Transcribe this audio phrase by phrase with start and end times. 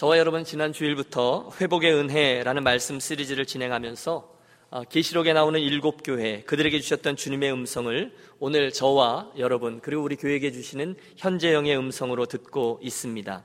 [0.00, 4.34] 저와 여러분 지난 주일부터 회복의 은혜라는 말씀 시리즈를 진행하면서
[4.70, 10.52] 어, 계시록에 나오는 일곱 교회 그들에게 주셨던 주님의 음성을 오늘 저와 여러분 그리고 우리 교회에게
[10.52, 13.44] 주시는 현재형의 음성으로 듣고 있습니다.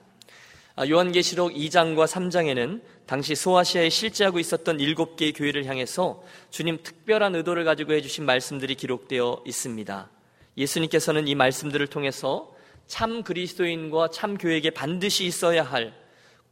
[0.78, 7.66] 아, 요한계시록 2장과 3장에는 당시 소아시아에 실제하고 있었던 일곱 개의 교회를 향해서 주님 특별한 의도를
[7.66, 10.10] 가지고 해주신 말씀들이 기록되어 있습니다.
[10.58, 12.56] 예수님께서는 이 말씀들을 통해서
[12.88, 16.05] 참 그리스도인과 참 교회에게 반드시 있어야 할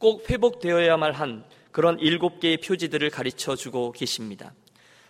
[0.04, 4.52] 꼭 회복되어야만 한 그런 일곱 개의 표지들을 가르쳐 주고 계십니다.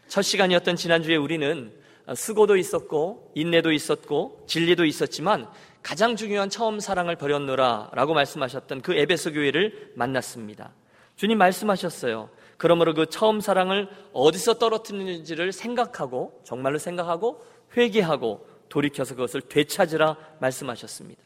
[0.06, 1.72] 첫 시간이었던 지난주에 우리는
[2.14, 5.48] 수고도 있었고, 인내도 있었고, 진리도 있었지만
[5.82, 10.70] 가장 중요한 처음 사랑을 버렸노라 라고 말씀하셨던 그 에베소 교회를 만났습니다.
[11.16, 12.30] 주님 말씀하셨어요.
[12.56, 17.44] 그러므로 그 처음 사랑을 어디서 떨어뜨리는지를 생각하고, 정말로 생각하고,
[17.76, 21.20] 회개하고, 돌이켜서 그것을 되찾으라 말씀하셨습니다.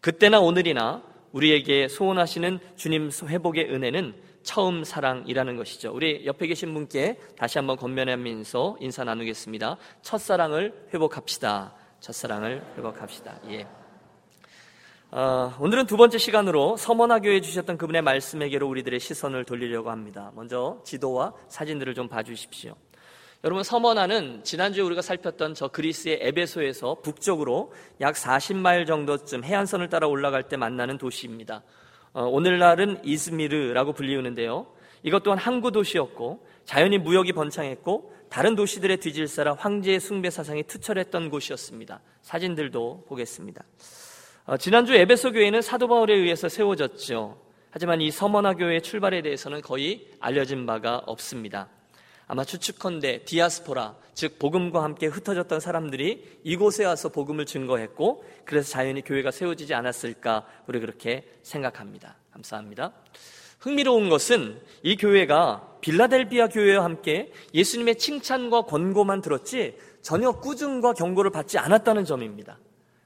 [0.00, 5.92] 그때나 오늘이나 우리에게 소원하시는 주님 회복의 은혜는 처음 사랑이라는 것이죠.
[5.92, 9.76] 우리 옆에 계신 분께 다시 한번 건면하면서 인사 나누겠습니다.
[10.02, 11.74] 첫사랑을 회복합시다.
[12.00, 13.40] 첫사랑을 회복합시다.
[13.50, 13.66] 예.
[15.10, 20.32] 어, 오늘은 두 번째 시간으로 서머나교에 주셨던 그분의 말씀에게로 우리들의 시선을 돌리려고 합니다.
[20.34, 22.74] 먼저 지도와 사진들을 좀 봐주십시오.
[23.44, 30.48] 여러분 서머나는 지난주에 우리가 살폈던 저 그리스의 에베소에서 북쪽으로 약 40마일 정도쯤 해안선을 따라 올라갈
[30.48, 31.62] 때 만나는 도시입니다.
[32.14, 34.66] 어, 오늘날은 이즈미르라고 불리우는데요.
[35.04, 42.00] 이것 또한 항구 도시였고 자연히 무역이 번창했고 다른 도시들의 뒤질사라 황제의 숭배 사상이 투철했던 곳이었습니다.
[42.22, 43.62] 사진들도 보겠습니다.
[44.46, 47.40] 어, 지난주 에베소 교회는 사도 바울에 의해서 세워졌죠.
[47.70, 51.68] 하지만 이 서머나 교회의 출발에 대해서는 거의 알려진 바가 없습니다.
[52.28, 59.30] 아마 추측컨대 디아스포라, 즉 복음과 함께 흩어졌던 사람들이 이곳에 와서 복음을 증거했고 그래서 자연히 교회가
[59.30, 62.16] 세워지지 않았을까 우리 그렇게 생각합니다.
[62.32, 62.92] 감사합니다.
[63.60, 71.58] 흥미로운 것은 이 교회가 빌라델비아 교회와 함께 예수님의 칭찬과 권고만 들었지 전혀 꾸중과 경고를 받지
[71.58, 72.58] 않았다는 점입니다.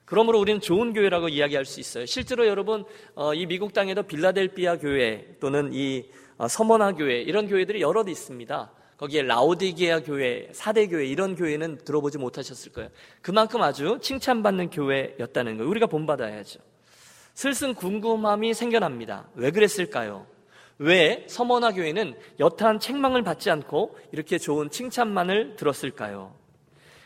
[0.05, 2.07] 그러므로 우리는 좋은 교회라고 이야기할 수 있어요.
[2.07, 2.85] 실제로 여러분
[3.15, 8.73] 어, 이 미국 땅에도 빌라델비아 교회 또는 이 어, 서머나 교회 이런 교회들이 여럿 있습니다.
[8.97, 12.91] 거기에 라오디게아 교회, 사대 교회 이런 교회는 들어보지 못하셨을 거예요.
[13.21, 15.69] 그만큼 아주 칭찬받는 교회였다는 거예요.
[15.71, 16.61] 우리가 본받아야죠.
[17.35, 19.29] 슬슬 궁금함이 생겨납니다.
[19.35, 20.27] 왜 그랬을까요?
[20.79, 26.35] 왜 서머나 교회는 여타한 책망을 받지 않고 이렇게 좋은 칭찬만을 들었을까요?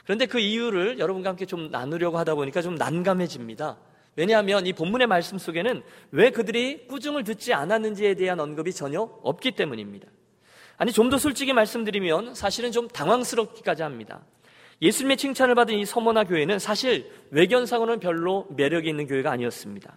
[0.04, 3.76] 그런데 그 이유를 여러분과 함께 좀 나누려고 하다 보니까 좀 난감해집니다.
[4.16, 5.82] 왜냐하면 이 본문의 말씀 속에는
[6.12, 10.08] 왜 그들이 꾸중을 듣지 않았는지에 대한 언급이 전혀 없기 때문입니다.
[10.78, 14.20] 아니, 좀 더 솔직히 말씀드리면 사실은 좀 당황스럽기까지 합니다.
[14.82, 19.96] 예수님의 칭찬을 받은 이 서머나 교회는 사실 외견상으로는 별로 매력이 있는 교회가 아니었습니다.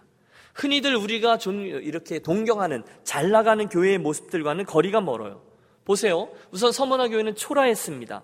[0.54, 5.42] 흔히들 우리가 좀 이렇게 동경하는 잘 나가는 교회의 모습들과는 거리가 멀어요.
[5.84, 6.28] 보세요.
[6.50, 8.22] 우선 서머나 교회는 초라했습니다.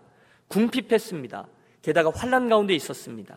[0.49, 1.47] 궁핍했습니다.
[1.83, 3.37] 게다가 환란 가운데 있었습니다.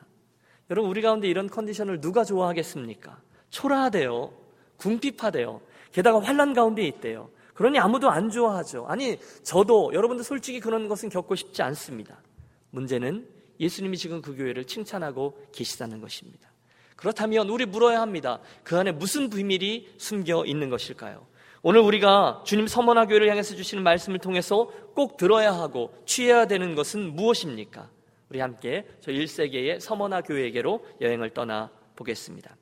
[0.70, 3.18] 여러분 우리 가운데 이런 컨디션을 누가 좋아하겠습니까?
[3.50, 4.32] 초라하대요.
[4.78, 5.62] 궁핍하대요.
[5.92, 7.30] 게다가 환란 가운데 있대요.
[7.60, 8.86] 그러니 아무도 안 좋아하죠.
[8.88, 12.22] 아니, 저도 여러분들 솔직히 그런 것은 겪고 싶지 않습니다.
[12.70, 13.28] 문제는
[13.60, 16.50] 예수님이 지금 그 교회를 칭찬하고 계시다는 것입니다.
[16.96, 18.40] 그렇다면 우리 물어야 합니다.
[18.64, 21.28] 그 안에 무슨 비밀이 숨겨 있는 것일까요?
[21.62, 27.14] 오늘 우리가 주님 서머나 교회를 향해서 주시는 말씀을 통해서 꼭 들어야 하고 취해야 되는 것은
[27.14, 27.90] 무엇입니까?
[28.30, 32.56] 우리 함께 저 1세기의 서머나 교회에게로 여행을 떠나 보겠습니다.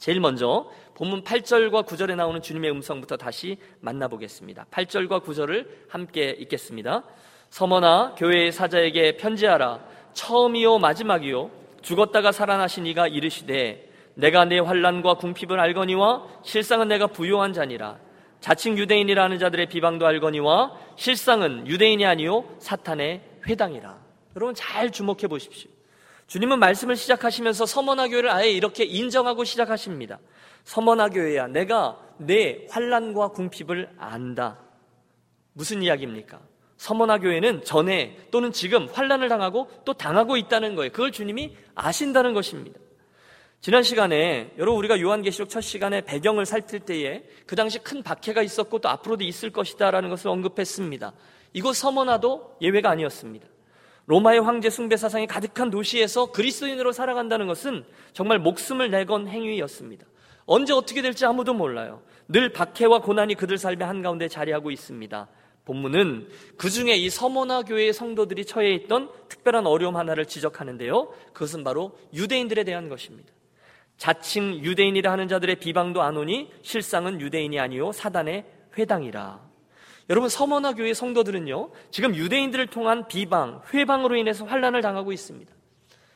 [0.00, 4.64] 제일 먼저 본문 8절과 9절에 나오는 주님의 음성부터 다시 만나보겠습니다.
[4.70, 7.04] 8절과 9절을 함께 읽겠습니다.
[7.50, 9.84] 서머나 교회의 사자에게 편지하라.
[10.14, 11.50] 처음이요 마지막이요
[11.82, 17.98] 죽었다가 살아나신 이가 이르시되 내가 내 환란과 궁핍을 알거니와 실상은 내가 부요한 자니라.
[18.40, 23.98] 자칭 유대인이라는 자들의 비방도 알거니와 실상은 유대인이 아니요 사탄의 회당이라.
[24.34, 25.70] 여러분 잘 주목해 보십시오.
[26.30, 30.20] 주님은 말씀을 시작하시면서 서머나 교회를 아예 이렇게 인정하고 시작하십니다.
[30.62, 34.60] 서머나 교회야, 내가 내 환란과 궁핍을 안다.
[35.54, 36.38] 무슨 이야기입니까?
[36.76, 40.92] 서머나 교회는 전에 또는 지금 환란을 당하고 또 당하고 있다는 거예요.
[40.92, 42.78] 그걸 주님이 아신다는 것입니다.
[43.60, 48.78] 지난 시간에 여러분 우리가 요한계시록 첫 시간에 배경을 살필 때에 그 당시 큰 박해가 있었고
[48.78, 51.12] 또 앞으로도 있을 것이다라는 것을 언급했습니다.
[51.54, 53.48] 이곳 서머나도 예외가 아니었습니다.
[54.10, 60.04] 로마의 황제 숭배 사상이 가득한 도시에서 그리스도인으로 살아간다는 것은 정말 목숨을 내건 행위였습니다.
[60.46, 62.02] 언제 어떻게 될지 아무도 몰라요.
[62.26, 65.28] 늘 박해와 고난이 그들 삶의 한가운데 자리하고 있습니다.
[65.64, 71.14] 본문은 그 중에 이 서모나 교회의 성도들이 처해 있던 특별한 어려움 하나를 지적하는데요.
[71.32, 73.32] 그것은 바로 유대인들에 대한 것입니다.
[73.96, 78.44] 자칭 유대인이라 하는 자들의 비방도 안 오니 실상은 유대인이 아니요 사단의
[78.76, 79.49] 회당이라.
[80.10, 85.50] 여러분 서머나 교회 성도들은요 지금 유대인들을 통한 비방, 회방으로 인해서 환란을 당하고 있습니다.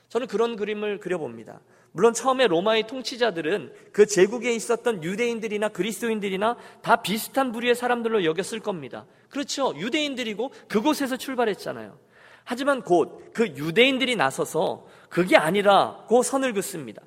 [0.08, 1.60] 저는 그런 그림을 그려봅니다.
[1.92, 9.06] 물론 처음에 로마의 통치자들은 그 제국에 있었던 유대인들이나 그리스도인들이나 다 비슷한 부류의 사람들로 여겼을 겁니다.
[9.30, 9.72] 그렇죠.
[9.76, 11.96] 유대인들이고 그곳에서 출발했잖아요.
[12.44, 17.02] 하지만 곧 그 유대인들이 나서서 그게 아니라고 선을 긋습니다.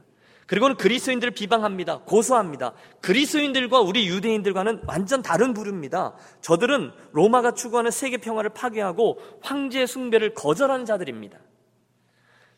[0.47, 1.99] 그리고는 그리스도인들을 비방합니다.
[2.05, 2.73] 고소합니다.
[3.01, 6.15] 그리스도인들과 우리 유대인들과는 완전 다른 부류입니다.
[6.41, 11.37] 저들은 로마가 추구하는 세계 평화를 파괴하고 황제 숭배를 거절하는 자들입니다.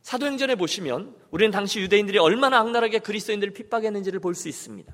[0.04, 4.94] 사도행전에 보시면 우리는 당시 유대인들이 얼마나 악랄하게 그리스도인들을 핍박했는지를 볼 수 있습니다.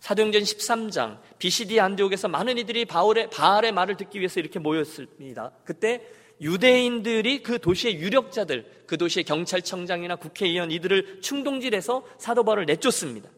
[0.00, 5.50] 사도행전 13장 BCD 안디옥에서 많은 이들이 바울의 바알의 말을 듣기 위해서 이렇게 모였습니다.
[5.64, 6.06] 그때
[6.40, 13.28] 유대인들이 그 도시의 유력자들, 그 도시의 경찰청장이나 국회의원 이들을 충동질해서 사도 바울을 내쫓습니다.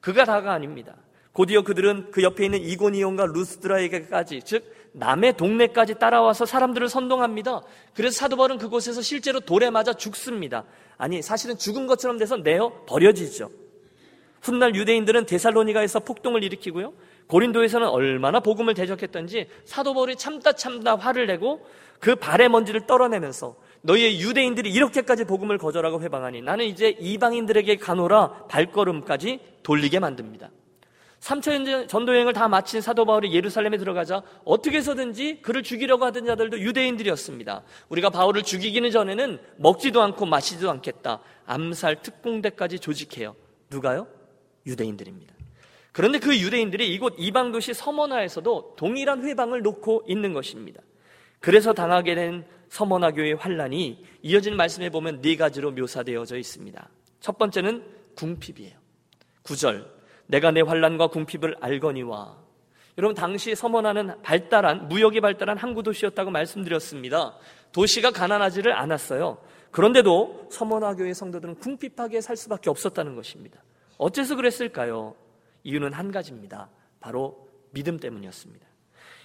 [0.00, 0.96] 그가 다가 아닙니다.
[1.32, 7.62] 곧이어 그들은 그 옆에 있는 이고니온과 루스드라에게까지 즉 남의 동네까지 따라와서 사람들을 선동합니다.
[7.94, 10.64] 그래서 사도 바울은 그곳에서 실제로 돌에 맞아 죽습니다.
[10.96, 13.50] 아니 사실은 죽은 것처럼 돼서 내어 버려지죠.
[14.42, 16.92] 훗날 유대인들은 데살로니가에서 폭동을 일으키고요.
[17.30, 21.64] 고린도에서는 얼마나 복음을 대적했던지 사도 바울이 참다 참다 화를 내고
[22.00, 29.40] 그 발의 먼지를 떨어내면서 너희의 유대인들이 이렇게까지 복음을 거절하고 회방하니 나는 이제 이방인들에게 가노라 발걸음까지
[29.62, 30.50] 돌리게 만듭니다.
[31.20, 36.60] 3차 전도 여행을 다 마친 사도 바울이 예루살렘에 들어가자 어떻게 해서든지 그를 죽이려고 하던 자들도
[36.60, 37.62] 유대인들이었습니다.
[37.90, 41.20] 우리가 바울을 죽이기는 전에는 먹지도 않고 마시지도 않겠다.
[41.44, 43.36] 암살 특공대까지 조직해요.
[43.70, 44.06] 누가요?
[44.66, 45.39] 유대인들입니다.
[45.92, 50.80] 그런데 그 유대인들이 이곳 이방 도시 서머나에서도 동일한 회방을 놓고 있는 것입니다.
[51.40, 56.88] 그래서 당하게 된 서머나 교회의 환란이 이어진 말씀에 보면 네 가지로 묘사되어져 있습니다.
[57.20, 57.84] 첫 번째는
[58.14, 58.78] 궁핍이에요.
[59.42, 59.86] 9절
[60.26, 62.38] 내가 내 환란과 궁핍을 알거니와
[62.98, 67.36] 여러분 당시 서머나는 발달한 무역이 발달한 항구 도시였다고 말씀드렸습니다.
[67.72, 69.38] 도시가 가난하지를 않았어요.
[69.70, 73.62] 그런데도 서머나 교회 성도들은 궁핍하게 살 수밖에 없었다는 것입니다.
[73.96, 75.14] 어째서 그랬을까요?
[75.64, 76.70] 이유는 한 가지입니다.
[77.00, 78.66] 바로 믿음 때문이었습니다.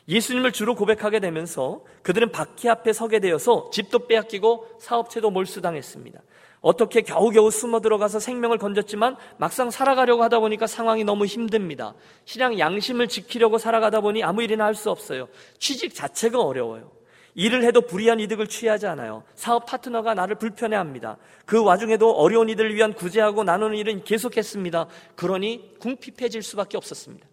[0.07, 6.21] 예수님을 주로 고백하게 되면서 그들은 바퀴 앞에 서게 되어서 집도 빼앗기고 사업체도 몰수당했습니다.
[6.61, 11.93] 어떻게 겨우겨우 숨어 들어가서 생명을 건졌지만 막상 살아가려고 하다 보니까 상황이 너무 힘듭니다.
[12.25, 15.27] 신앙 양심을 지키려고 살아가다 보니 아무 일이나 할 수 없어요.
[15.59, 16.91] 취직 자체가 어려워요.
[17.35, 19.23] 일을 해도 불이한 이득을 취하지 않아요.
[19.35, 21.17] 사업 파트너가 나를 불편해합니다.
[21.45, 24.87] 그 와중에도 어려운 이들을 위한 구제하고 나누는 일은 계속했습니다.
[25.15, 27.27] 그러니 궁핍해질 수밖에 없었습니다.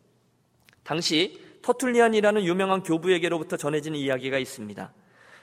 [0.82, 4.92] 당시 터툴리안이라는 유명한 교부에게로부터 전해지는 이야기가 있습니다.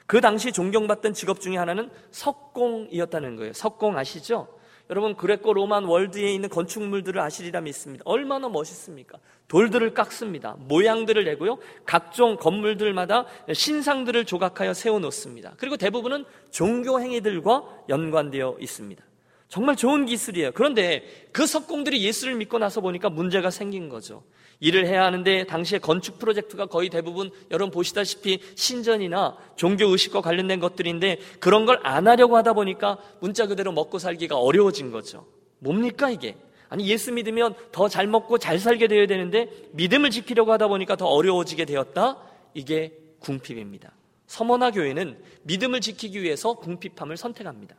[0.06, 3.53] 그 당시 존경받던 직업 중에 하나는 석공이었다는 거예요.
[3.53, 4.58] 석공 아시죠?
[4.89, 8.01] 여러분 그레코 로만 월드에 있는 건축물들을 아시리라 믿습니다.
[8.06, 9.19] 얼마나 멋있습니까?
[9.47, 10.56] 돌들을 깎습니다.
[10.59, 11.59] 모양들을 내고요.
[11.86, 15.53] 각종 건물들마다 신상들을 조각하여 세워 놓습니다.
[15.57, 19.03] 그리고 대부분은 종교 행위들과 연관되어 있습니다.
[19.47, 20.51] 정말 좋은 기술이에요.
[20.53, 24.24] 그런데 그 석공들이 예수를 믿고 나서 보니까 문제가 생긴 거죠.
[24.59, 31.19] 일을 해야 하는데 당시에 건축 프로젝트가 거의 대부분 여러분 보시다시피 신전이나 종교 의식과 관련된 것들인데
[31.39, 35.25] 그런 걸 안 하려고 하다 보니까 문자 그대로 먹고 살기가 어려워진 거죠.
[35.59, 36.35] 뭡니까 이게?
[36.67, 41.07] 아니 예수 믿으면 더 잘 먹고 잘 살게 되어야 되는데 믿음을 지키려고 하다 보니까 더
[41.07, 42.18] 어려워지게 되었다.
[42.54, 43.92] 이게 궁핍입니다.
[44.28, 47.75] 서머나 교회는 믿음을 지키기 위해서 궁핍함을 선택합니다.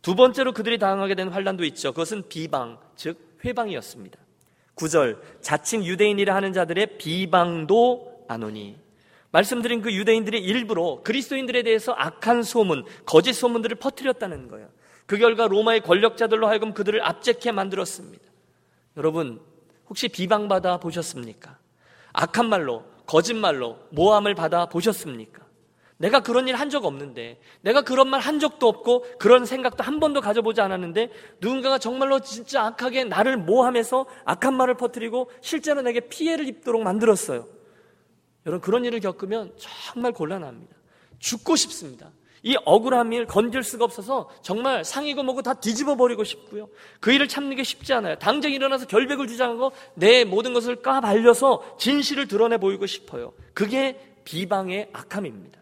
[0.00, 1.92] 두 번째로 그들이 당하게 된 환란도 있죠.
[1.92, 4.18] 그것은 비방, 즉 회방이었습니다.
[4.76, 8.76] 9절 자칭 유대인이라 하는 자들의 비방도 안오니
[9.32, 14.68] 말씀드린 그 유대인들이 일부러 그리스도인들에 대해서 악한 소문, 거짓 소문들을 퍼뜨렸다는 거예요.
[15.06, 18.22] 그 결과 로마의 권력자들로 하여금 그들을 압제케 만들었습니다.
[18.96, 19.40] 여러분,
[19.88, 21.58] 혹시 비방받아 보셨습니까?
[22.12, 25.42] 악한 말로, 거짓말로 모함을 받아 보셨습니까?
[26.02, 30.00] 내가 그런 일 한 적 없는데, 내가 그런 말 한 적도 없고, 그런 생각도 한
[30.00, 36.48] 번도 가져보지 않았는데, 누군가가 정말로 진짜 악하게 나를 모함해서 악한 말을 퍼뜨리고, 실제로 내게 피해를
[36.48, 37.46] 입도록 만들었어요.
[38.46, 40.74] 여러분, 그런 일을 겪으면 정말 곤란합니다.
[41.20, 42.10] 죽고 싶습니다.
[42.42, 46.68] 이 억울함을 일 건질 수가 없어서 정말 상이고 뭐고 다 뒤집어 버리고 싶고요.
[46.98, 48.16] 그 일을 참는 게 쉽지 않아요.
[48.18, 53.32] 당장 일어나서 결백을 주장하고 내 모든 것을 까발려서 진실을 드러내 보이고 싶어요.
[53.54, 55.61] 그게 비방의 악함입니다.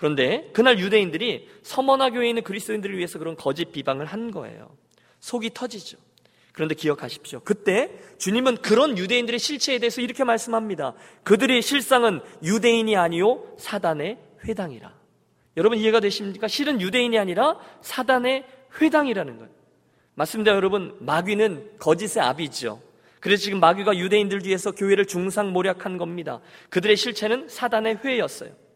[0.00, 4.74] 그런데 그날 유대인들이 서머나 교회에 있는 그리스도인들을 위해서 그런 거짓 비방을 한 거예요.
[5.18, 5.98] 속이 터지죠.
[6.54, 7.40] 그런데 기억하십시오.
[7.40, 10.94] 그때 주님은 그런 유대인들의 실체에 대해서 이렇게 말씀합니다.
[11.22, 14.16] 그들의 실상은 유대인이 아니요 사단의
[14.46, 14.90] 회당이라.
[15.58, 16.48] 여러분 이해가 되십니까?
[16.48, 18.46] 실은 유대인이 아니라 사단의
[18.80, 19.52] 회당이라는 거예요.
[20.14, 20.96] 맞습니다, 여러분.
[21.00, 22.80] 마귀는 거짓의 아비죠.
[23.20, 26.40] 그래서 지금 마귀가 유대인들 뒤에서 교회를 중상 모략한 겁니다.
[26.70, 28.69] 그들의 실체는 사단의 회였어요.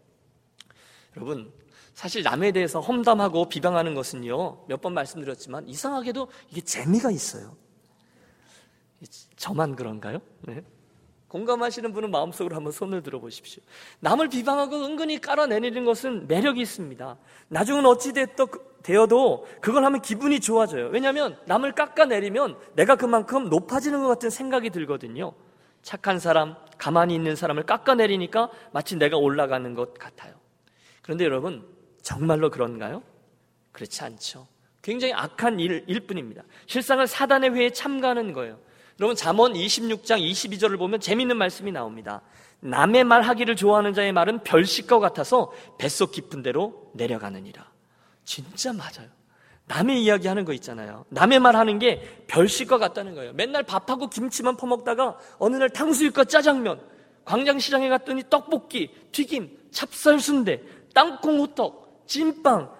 [1.16, 1.52] 여러분,
[1.94, 7.56] 사실 남에 대해서 험담하고 비방하는 것은요, 몇 번 말씀드렸지만 이상하게도 이게 재미가 있어요.
[9.36, 10.18] 저만 그런가요?
[10.42, 10.62] 네.
[11.28, 13.62] 공감하시는 분은 마음속으로 한번 손을 들어보십시오.
[14.00, 17.16] 남을 비방하고 은근히 깔아내리는 것은 매력이 있습니다.
[17.48, 20.88] 나중은 어찌되어도 그걸 하면 기분이 좋아져요.
[20.92, 25.32] 왜냐하면 남을 깎아내리면 내가 그만큼 높아지는 것 같은 생각이 들거든요.
[25.82, 30.34] 착한 사람, 가만히 있는 사람을 깎아내리니까 마치 내가 올라가는 것 같아요.
[31.04, 31.62] 그런데 여러분,
[32.00, 33.02] 정말로 그런가요?
[33.72, 34.46] 그렇지 않죠.
[34.80, 36.42] 굉장히 악한 일, 일 뿐입니다.
[36.66, 38.58] 실상은 사단의 회에 참가하는 거예요.
[38.98, 42.22] 여러분 잠언 26장 22절을 보면 재밌는 말씀이 나옵니다.
[42.60, 47.70] 남의 말 하기를 좋아하는 자의 말은 별식과 같아서 뱃속 깊은 데로 내려가느니라.
[48.24, 49.10] 진짜 맞아요.
[49.66, 51.04] 남의 이야기 하는 거 있잖아요.
[51.10, 53.34] 남의 말 하는 게 별식과 같다는 거예요.
[53.34, 56.80] 맨날 밥하고 김치만 퍼먹다가 어느 날 탕수육과 짜장면,
[57.26, 60.62] 광장시장에 갔더니 떡볶이, 튀김, 찹쌀순대,
[60.94, 62.72] 땅콩 호떡, 찐빵.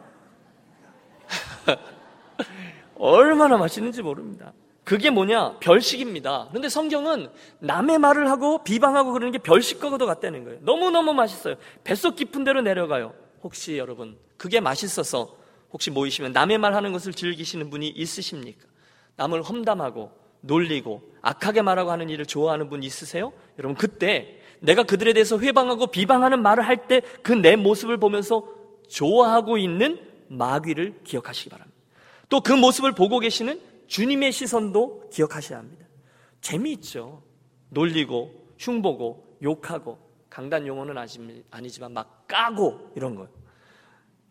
[2.97, 4.52] 얼마나 맛있는지 모릅니다.
[4.85, 5.59] 그게 뭐냐?
[5.61, 6.47] 별식입니다.
[6.50, 10.61] 그런데 성경은 남의 말을 하고 비방하고 그러는 게 별식과도 같다는 거예요.
[10.62, 11.56] 너무너무 맛있어요.
[11.83, 13.14] 뱃속 깊은 데로 내려가요.
[13.42, 15.37] 혹시 여러분, 그게 맛있어서
[15.73, 18.66] 혹시 모이시면 남의 말 하는 것을 즐기시는 분이 있으십니까?
[19.16, 23.33] 남을 험담하고 놀리고 악하게 말하고 하는 일을 좋아하는 분 있으세요?
[23.59, 28.46] 여러분, 그때 내가 그들에 대해서 회방하고 비방하는 말을 할 때 그 내 모습을 보면서
[28.88, 31.76] 좋아하고 있는 마귀를 기억하시기 바랍니다.
[32.28, 35.84] 또 그 모습을 보고 계시는 주님의 시선도 기억하셔야 합니다.
[36.40, 37.23] 재미있죠.
[37.70, 39.99] 놀리고, 흉보고, 욕하고,
[40.30, 40.96] 강단 용어는
[41.50, 43.28] 아니지만 막 까고 이런 거예요.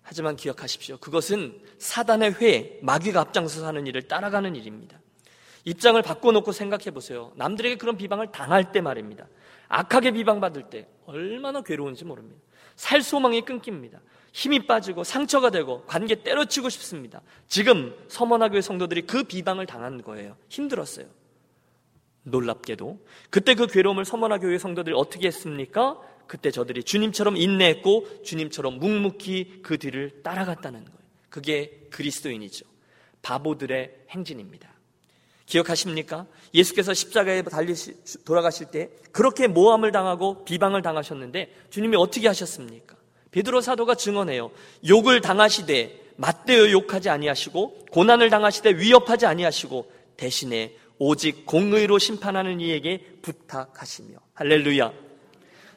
[0.02, 0.98] 하지만 기억하십시오.
[0.98, 5.00] 그것은 사단의 회, 마귀가 앞장서서 하는 일을 따라가는 일입니다.
[5.66, 7.32] 입장을 바꿔놓고 생각해 보세요.
[7.36, 9.28] 남들에게 그런 비방을 당할 때 말입니다.
[9.74, 12.40] 악하게 비방받을 때 얼마나 괴로운지 모릅니다.
[12.76, 14.02] 살 소망이 끊깁니다.
[14.32, 17.22] 힘이 빠지고 상처가 되고 관계 때려치고 싶습니다.
[17.48, 20.38] 지금 서머나교회 성도들이 그 비방을 당한 거예요.
[20.50, 21.08] 힘들었어요.
[22.24, 26.00] 놀랍게도 그때 그 괴로움을 서머나교회 성도들이 어떻게 했습니까?
[26.28, 31.00] 그때 저들이 주님처럼 인내했고 주님처럼 묵묵히 그 뒤를 따라갔다는 거예요.
[31.30, 32.66] 그게 그리스도인이죠.
[33.24, 34.73] 바보들의 행진입니다.
[35.46, 36.26] 기억하십니까?
[36.54, 37.96] 예수께서 십자가에 달리시,
[38.26, 42.96] 돌아가실 때 그렇게 모함을 당하고 비방을 당하셨는데 주님이 어떻게 하셨습니까?
[43.32, 44.52] 베드로 사도가 증언해요.
[44.88, 54.18] 욕을 당하시되 맞대어 욕하지 아니하시고 고난을 당하시되 위협하지 아니하시고 대신에 오직 공의로 심판하는 이에게 부탁하시며
[54.36, 54.94] 할렐루야.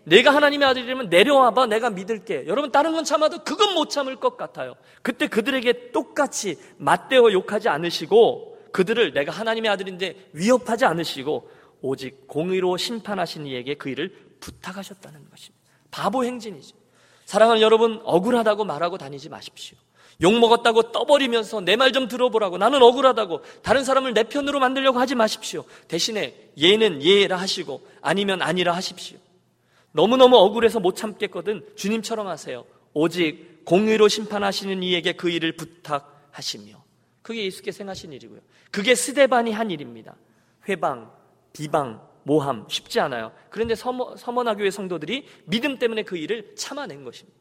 [0.04, 2.44] 내가 하나님의 아들이라면 내려와봐 내가 믿을게.
[2.46, 4.74] 여러분 다른 건 참아도 그건 못 참을 것 같아요.
[5.02, 13.46] 그때 그들에게 똑같이 맞대어 욕하지 않으시고 그들을 내가 하나님의 아들인데 위협하지 않으시고 오직 공의로 심판하신
[13.46, 15.64] 이에게 그 일을 부탁하셨다는 것입니다.
[15.90, 16.76] 바보 행진이죠.
[17.24, 19.78] 사랑하는 여러분, 억울하다고 말하고 다니지 마십시오.
[20.20, 25.14] 욕 먹었다고 떠버리면서 내 말 좀 들어보라고 나는 억울하다고 다른 사람을 내 편으로 만들려고 하지
[25.14, 25.64] 마십시오.
[25.88, 29.16] 대신에 예는 예라 하시고 아니면 아니라 하십시오.
[29.92, 32.66] 너무너무 억울해서 못 참겠거든 주님처럼 하세요.
[32.92, 36.85] 오직 공의로 심판하시는 이에게 그 일을 부탁하시며
[37.26, 38.38] 그게 예수께서 행하신 일이고요.
[38.70, 40.14] 그게 스데반이 한 일입니다.
[40.68, 41.10] 훼방,
[41.52, 43.32] 비방, 모함 쉽지 않아요.
[43.50, 47.36] 그런데 서머, 서머나교회 성도들이 믿음 때문에 그 일을 참아낸 것입니다.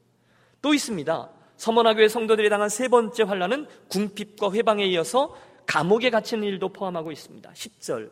[0.60, 1.30] 또 있습니다.
[1.58, 5.36] 서머나교회 성도들이 당한 세 번째 환란은 궁핍과 훼방에 이어서
[5.68, 7.52] 감옥에 갇히는 일도 포함하고 있습니다.
[7.52, 8.10] 10절.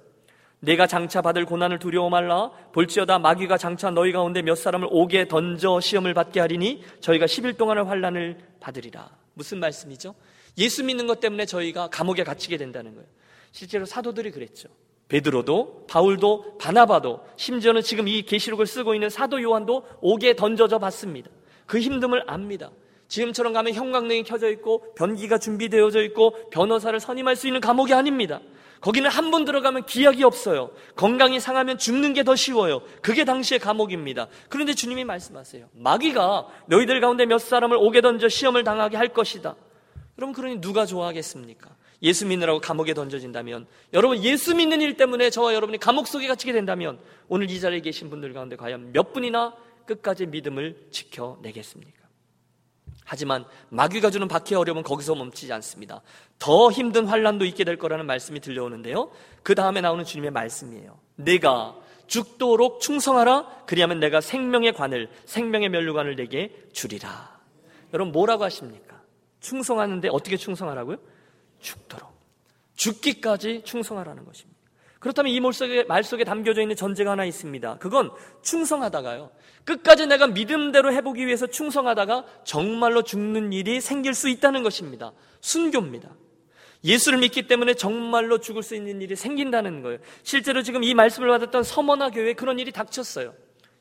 [0.60, 5.80] 네가 장차 받을 고난을 두려워 말라 볼지어다 마귀가 장차 너희 가운데 몇 사람을 옥에 던져
[5.80, 9.10] 시험을 받게 하리니 저희가 10일 동안의 환란을 받으리라.
[9.34, 10.14] 무슨 말씀이죠?
[10.58, 13.08] 예수 믿는 것 때문에 저희가 감옥에 갇히게 된다는 거예요.
[13.52, 14.70] 실제로 사도들이 그랬죠.
[15.10, 21.30] 베드로도 바울도 바나바도 심지어는 지금 이 계시록을 쓰고 있는 사도 요한도 옥에 던져져 봤습니다.
[21.66, 22.72] 그 힘듦을 압니다.
[23.10, 28.42] 지금처럼 가면 형광등이 켜져 있고 변기가 준비되어져 있고 변호사를 선임할 수 있는 감옥이 아닙니다.
[28.82, 30.72] 거기는 한 번 들어가면 기약이 없어요.
[30.96, 32.82] 건강이 상하면 죽는 게 더 쉬워요.
[33.02, 34.28] 그게 당시의 감옥입니다.
[34.50, 35.70] 그런데 주님이 말씀하세요.
[35.74, 39.56] 마귀가 너희들 가운데 몇 사람을 옥에 던져 시험을 당하게 할 것이다.
[40.16, 41.76] 그럼 그러니 누가 좋아하겠습니까?
[42.04, 47.00] 예수 믿느라고 감옥에 던져진다면 여러분 예수 믿는 일 때문에 저와 여러분이 감옥 속에 갇히게 된다면
[47.30, 49.56] 오늘 이 자리에 계신 분들 가운데 과연 몇 분이나
[49.86, 52.04] 끝까지 믿음을 지켜내겠습니까?
[53.06, 56.02] 하지만 마귀가 주는 박해 어려움은 거기서 멈추지 않습니다.
[56.40, 59.12] 더 힘든 환란도 있게 될 거라는 말씀이 들려오는데요.
[59.42, 60.98] 그 다음에 나오는 주님의 말씀이에요.
[61.16, 61.76] 내가
[62.08, 67.40] 죽도록 충성하라 그리하면 내가 생명의 관을 생명의 면류관을 내게 주리라.
[67.94, 68.93] 여러분 뭐라고 하십니까?
[69.44, 70.98] 충성하는데 어떻게 충성하라고요?
[71.60, 72.12] 죽도록.
[72.76, 74.60] 죽기까지 충성하라는 것입니다.
[75.00, 77.78] 그렇다면 이 말 속에, 말 속에 담겨져 있는 전제가 하나 있습니다.
[77.78, 78.10] 그건
[78.42, 79.32] 충성하다가요.
[79.66, 85.12] 끝까지 내가 믿음대로 해보기 위해서 충성하다가 정말로 죽는 일이 생길 수 있다는 것입니다.
[85.42, 86.10] 순교입니다.
[86.86, 90.00] 예수를 믿기 때문에 정말로 죽을 수 있는 일이 생긴다는 거예요.
[90.24, 93.34] 실제로 지금 이 말씀을 받았던 서머나 교회에 그런 일이 닥쳤어요.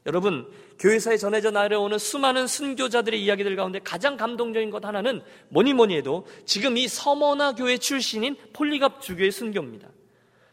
[0.06, 6.26] 여러분, 교회사에 전해져 나려오는 수많은 순교자들의 이야기들 가운데 가장 감동적인 것 하나는 뭐니 뭐니 해도
[6.44, 9.88] 지금 이 서머나 교회 출신인 폴리갑 주교의 순교입니다.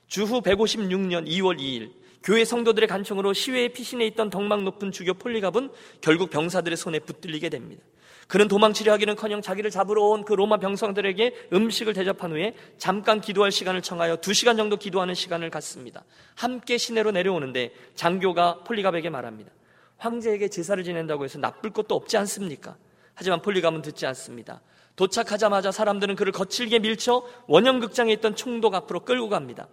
[0.07, 1.91] 주후 156년 2월 2일
[2.21, 7.83] 교회 성도들의 간청으로 시외에 피신해 있던 덕망 높은 주교 폴리갑은 결국 병사들의 손에 붙들리게 됩니다.
[8.29, 13.81] 그는 도망치려 하기는커녕 자기를 잡으러 온 그 로마 병성들에게 음식을 대접한 후에 잠깐 기도할 시간을
[13.81, 16.03] 청하여 두 시간 정도 기도하는 시간을 갖습니다.
[16.35, 19.51] 함께 시내로 내려오는데 장교가 폴리갑에게 말합니다.
[19.97, 22.77] 황제에게 제사를 지낸다고 해서 나쁠 것도 없지 않습니까?
[23.15, 24.61] 하지만 폴리갑은 듣지 않습니다.
[24.95, 29.67] 도착하자마자 사람들은 그를 거칠게 밀쳐 원형극장에 있던 총독 앞으로 끌고 갑니다.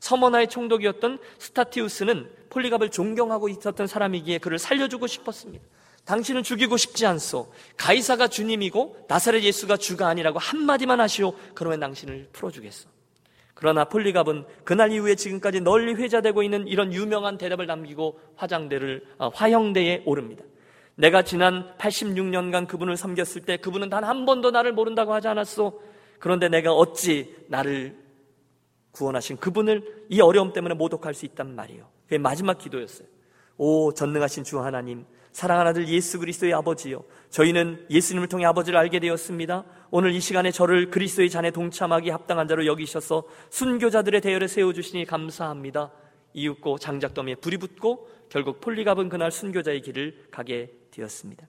[0.00, 5.64] 서머나의 총독이었던 스타티우스는 폴리갑을 존경하고 있었던 사람이기에 그를 살려주고 싶었습니다.
[6.04, 7.52] 당신은 죽이고 싶지 않소.
[7.76, 11.32] 가이사가 주님이고 나사렛 예수가 주가 아니라고 한마디만 하시오.
[11.54, 12.88] 그러면 당신을 풀어주겠어.
[13.54, 20.02] 그러나 폴리갑은 그날 이후에 지금까지 널리 회자되고 있는 이런 유명한 대답을 남기고 화장대를 어, 화형대에
[20.04, 20.44] 오릅니다.
[20.96, 25.80] 내가 지난 86년간 그분을 섬겼을 때 그분은 단 한 번도 나를 모른다고 하지 않았소.
[26.18, 27.96] 그런데 내가 어찌 나를
[28.90, 31.88] 구원하신 그분을 이 어려움 때문에 모독할 수 있단 말이에요.
[32.04, 33.06] 그게 마지막 기도였어요.
[33.56, 37.04] 오 전능하신 주 하나님, 사랑하는 아들 예수 그리스도의 아버지요.
[37.30, 39.64] 저희는 예수님을 통해 아버지를 알게 되었습니다.
[39.90, 45.90] 오늘 이 시간에 저를 그리스도의 잔에 동참하기 합당한 자로 여기셔서 순교자들의 대열에 세워주시니 감사합니다.
[46.34, 51.46] 이윽고 장작더미에 불이 붙고 결국 폴리갑은 그날 순교자의 길을 가게 되었습니다.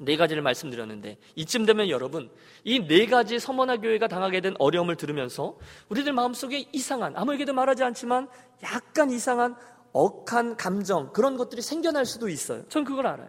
[0.00, 2.30] 네 가지를 말씀드렸는데 이쯤 되면 여러분
[2.64, 5.56] 이 네 가지 서머나 교회가 당하게 된 어려움을 들으면서
[5.88, 8.28] 우리들 마음속에 이상한 아무에게도 말하지 않지만
[8.62, 9.56] 약간 이상한
[9.98, 12.66] 억한 감정 그런 것들이 생겨날 수도 있어요.
[12.68, 13.28] 전 그걸 알아요.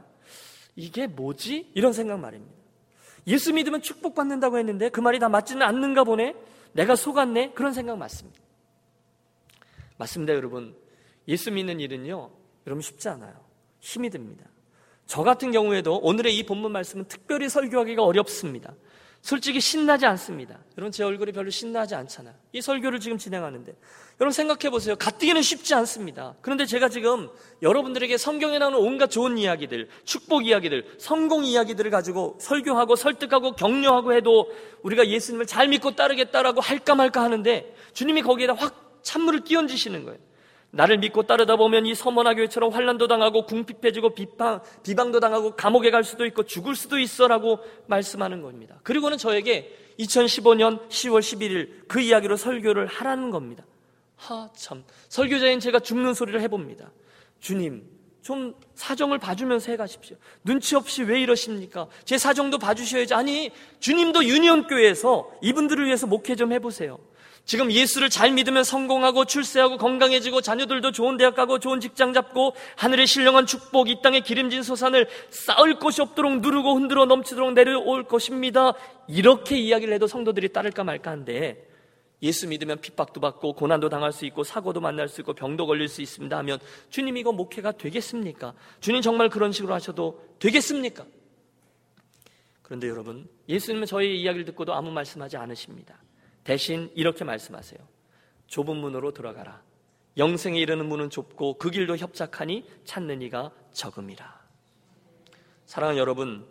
[0.76, 1.72] 이게 뭐지?
[1.74, 2.54] 이런 생각 말입니다.
[3.26, 6.36] 예수 믿으면 축복받는다고 했는데 그 말이 다 맞지는 않는가 보네.
[6.74, 7.54] 내가 속았네.
[7.54, 8.40] 그런 생각 맞습니다.
[9.98, 10.76] 맞습니다, 여러분.
[11.28, 12.30] 예수 믿는 일은요.
[12.68, 13.34] 여러분 쉽지 않아요.
[13.80, 14.46] 힘이 듭니다.
[15.08, 18.76] 저 같은 경우에도 오늘의 이 본문 말씀은 특별히 설교하기가 어렵습니다.
[19.22, 20.60] 솔직히 신나지 않습니다.
[20.78, 22.34] 여러분 제 얼굴이 별로 신나지 않잖아요.
[22.54, 23.76] 이 설교를 지금 진행하는데
[24.22, 24.96] 여러분 생각해 보세요.
[24.96, 26.36] 가뜩이는 쉽지 않습니다.
[26.42, 27.30] 그런데 제가 지금
[27.62, 34.50] 여러분들에게 성경에 나오는 온갖 좋은 이야기들, 축복 이야기들, 성공 이야기들을 가지고 설교하고 설득하고 격려하고 해도
[34.84, 40.20] 우리가 예수님을 잘 믿고 따르겠다라고 할까 말까 하는데 주님이 거기에다 확 찬물을 끼얹으시는 거예요.
[40.72, 46.04] 나를 믿고 따르다 보면 이 서머나 교회처럼 환란도 당하고 궁핍해지고 비방, 비방도 당하고 감옥에 갈
[46.04, 48.80] 수도 있고 죽을 수도 있어라고 말씀하는 겁니다.
[48.84, 53.66] 그리고는 저에게 2015년 10월 11일 그 이야기로 설교를 하라는 겁니다.
[54.16, 54.84] 하, 참.
[55.08, 56.92] 설교자인 제가 죽는 소리를 해봅니다.
[57.40, 57.84] 주님,
[58.22, 60.18] 좀 사정을 봐주면서 해가십시오.
[60.44, 61.88] 눈치 없이 왜 이러십니까?
[62.04, 63.14] 제 사정도 봐주셔야지.
[63.14, 67.00] 아니, 주님도 유니온교회에서 이분들을 위해서 목회 좀 해보세요.
[67.50, 73.08] 지금 예수를 잘 믿으면 성공하고 출세하고 건강해지고 자녀들도 좋은 대학 가고 좋은 직장 잡고 하늘의
[73.08, 78.74] 신령한 축복 이 땅의 기름진 소산을 쌓을 곳이 없도록 누르고 흔들어 넘치도록 내려올 것입니다.
[79.08, 81.68] 이렇게 이야기를 해도 성도들이 따를까 말까 한데
[82.22, 86.04] 예수 믿으면 핍박도 받고 고난도 당할 수 있고 사고도 만날 수 있고 병도 걸릴 수
[86.04, 86.60] 있습니다 하면
[86.92, 88.54] 주님 이거 목회가 되겠습니까?
[88.80, 91.04] 주님 정말 그런 식으로 하셔도 되겠습니까?
[92.62, 95.98] 그런데 여러분 예수님은 저희 이야기를 듣고도 아무 말씀하지 않으십니다.
[96.50, 97.80] 대신 이렇게 말씀하세요.
[98.48, 99.62] 좁은 문으로 들어가라.
[100.18, 104.40] 영생에 이르는 문은 좁고 그 길도 협착하니 찾는 이가 적음이라.
[105.68, 106.48] 사랑하는 여러분,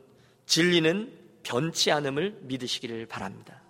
[0.46, 3.60] 진리는 변치 않음을 믿으시기를 바랍니다.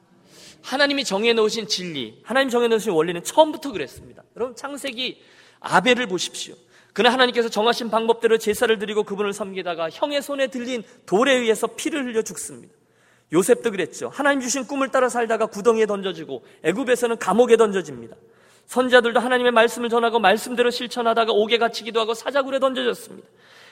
[0.61, 4.23] 하나님이 정해놓으신 진리, 하나님 정해놓으신 원리는 처음부터 그랬습니다.
[4.37, 5.23] 여러분, 창세기
[5.61, 6.57] 아벨을 보십시오.
[6.93, 12.21] 그는 하나님께서 정하신 방법대로 제사를 드리고 그분을 섬기다가 형의 손에 들린 돌에 의해서 피를 흘려
[12.21, 12.75] 죽습니다.
[13.33, 14.11] 요셉도 그랬죠.
[14.13, 18.17] 하나님 주신 꿈을 따라 살다가 구덩이에 던져지고 애굽에서는 감옥에 던져집니다.
[18.67, 23.27] 선자들도 하나님의 말씀을 전하고 말씀대로 실천하다가 옥에 갇히기도 하고 사자굴에 던져졌습니다.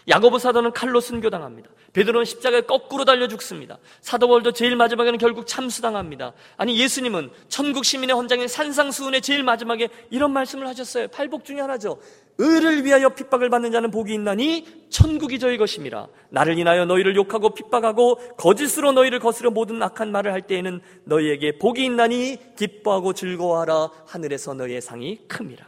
[0.09, 1.69] 야고보 사도는 칼로 순교당합니다.
[1.93, 3.79] 베드로는 십자가에 거꾸로 달려 죽습니다.
[4.01, 6.33] 사도 월도 제일 마지막에는 결국 참수당합니다.
[6.57, 11.09] 아니 예수님은 천국 시민의 헌장인 산상수훈의 제일 마지막에 이런 말씀을 하셨어요.
[11.09, 11.99] 팔복 중에 하나죠.
[12.39, 16.07] 의를 위하여 핍박을 받는 자는 복이 있나니 천국이 저희 것임이라.
[16.29, 21.85] 나를 인하여 너희를 욕하고 핍박하고 거짓으로 너희를 거스려 모든 악한 말을 할 때에는 너희에게 복이
[21.85, 23.91] 있나니 기뻐하고 즐거워하라.
[24.07, 25.65] 하늘에서 너희의 상이 큼이라.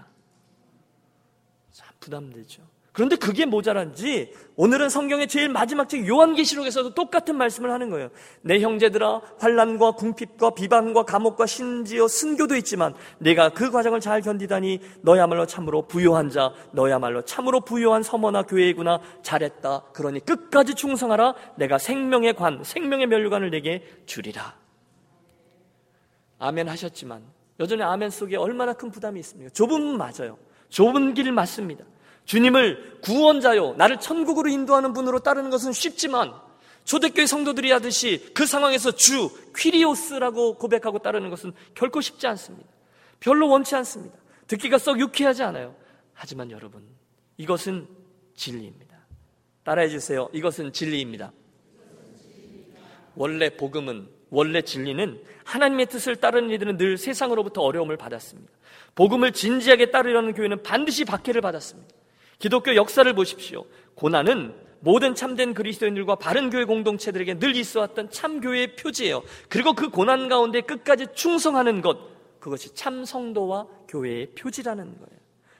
[1.72, 2.77] 참 부담되죠.
[2.98, 8.08] 그런데 그게 모자란지 오늘은 성경의 제일 마지막 책 요한계시록에서도 똑같은 말씀을 하는 거예요.
[8.42, 15.46] 내 형제들아 환란과 궁핍과 비방과 감옥과 심지어 순교도 있지만 내가 그 과정을 잘 견디다니 너야말로
[15.46, 19.84] 참으로 부요한 자 너야말로 참으로 부요한 서머나 교회구나 잘했다.
[19.92, 21.36] 그러니 끝까지 충성하라.
[21.54, 24.56] 내가 생명의 관 생명의 면류관을 내게 주리라.
[26.40, 27.22] 아멘 하셨지만
[27.60, 29.50] 여전히 아멘 속에 얼마나 큰 부담이 있습니까?
[29.52, 30.36] 좁은 맞아요.
[30.68, 31.84] 좁은 길 맞습니다.
[32.28, 36.34] 주님을 구원자요, 나를 천국으로 인도하는 분으로 따르는 것은 쉽지만
[36.84, 42.68] 초대교회 성도들이 하듯이 그 상황에서 주, 퀴리오스라고 고백하고 따르는 것은 결코 쉽지 않습니다.
[43.18, 44.14] 별로 원치 않습니다.
[44.46, 45.74] 듣기가 썩 유쾌하지 않아요.
[46.12, 46.82] 하지만 여러분,
[47.38, 47.88] 이것은
[48.36, 48.98] 진리입니다.
[49.64, 50.28] 따라해 주세요.
[50.34, 51.32] 이것은 진리입니다.
[53.14, 58.52] 원래 복음은, 원래 진리는 하나님의 뜻을 따르는 이들은 늘 세상으로부터 어려움을 받았습니다.
[58.94, 61.97] 복음을 진지하게 따르려는 교회는 반드시 박해를 받았습니다.
[62.38, 63.64] 기독교 역사를 보십시오.
[63.94, 69.22] 고난은 모든 참된 그리스도인들과 바른 교회 공동체들에게 늘 있어 왔던 참교회의 표지예요.
[69.48, 71.98] 그리고 그 고난 가운데 끝까지 충성하는 것,
[72.38, 75.18] 그것이 참 성도와 교회의 표지라는 거예요.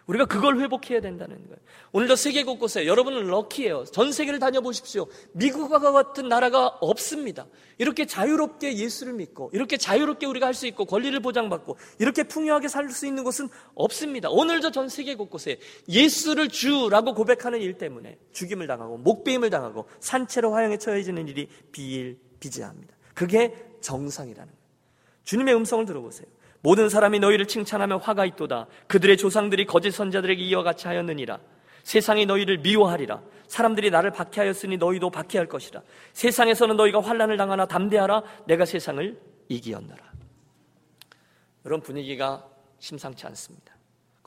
[0.08, 1.58] 우리가 그걸 회복해야 된다는 거예요.
[1.92, 3.84] 오늘도 세계 곳곳에 여러분은 럭키예요.
[3.84, 5.06] 전 세계를 다녀보십시오.
[5.32, 7.46] 미국과 같은 나라가 없습니다.
[7.76, 12.88] 이렇게 자유롭게 예수를 믿고 이렇게 자유롭게 우리가 할 수 있고 권리를 보장받고 이렇게 풍요하게 살
[12.90, 14.30] 수 있는 곳은 없습니다.
[14.30, 20.78] 오늘도 전 세계 곳곳에 예수를 주라고 고백하는 일 때문에 죽임을 당하고 목배임을 당하고 산채로 화형에
[20.78, 22.96] 처해지는 일이 비일비재합니다.
[23.14, 24.58] 그게 정상이라는 거예요.
[25.24, 26.26] 주님의 음성을 들어보세요.
[26.60, 28.66] 모든 사람이 너희를 칭찬하며 화가 있도다.
[28.86, 31.38] 그들의 조상들이 거짓 선자들에게 이와 같이 하였느니라.
[31.84, 33.22] 세상이 너희를 미워하리라.
[33.46, 35.82] 사람들이 나를 박해하였으니 너희도 박해할 것이라.
[36.12, 38.22] 세상에서는 너희가 환란을 당하나 담대하라.
[38.46, 39.18] 내가 세상을
[39.48, 40.12] 이기었노라.
[41.64, 42.46] 이런 분위기가
[42.78, 43.77] 심상치 않습니다.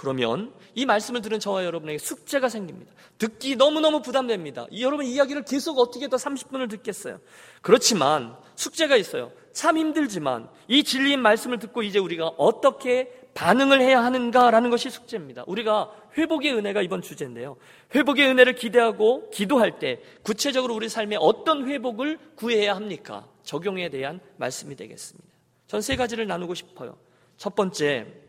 [0.01, 2.91] 그러면 이 말씀을 들은 저와 여러분에게 숙제가 생깁니다.
[3.19, 4.65] 듣기 너무너무 부담됩니다.
[4.79, 7.19] 여러분 이야기를 계속 어떻게 더 30분을 듣겠어요.
[7.61, 9.31] 그렇지만 숙제가 있어요.
[9.53, 15.43] 참 힘들지만 이 진리인 말씀을 듣고 이제 우리가 어떻게 반응을 해야 하는가라는 것이 숙제입니다.
[15.45, 17.57] 우리가 회복의 은혜가 이번 주제인데요.
[17.93, 23.27] 회복의 은혜를 기대하고 기도할 때 구체적으로 우리 삶에 어떤 회복을 구해야 합니까?
[23.43, 25.29] 적용에 대한 말씀이 되겠습니다.
[25.67, 26.97] 전 세 가지를 나누고 싶어요.
[27.37, 28.20] 첫 번째,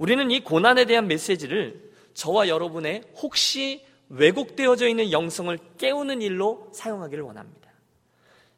[0.00, 7.68] 우리는 이 고난에 대한 메시지를 저와 여러분의 혹시 왜곡되어져 있는 영성을 깨우는 일로 사용하기를 원합니다.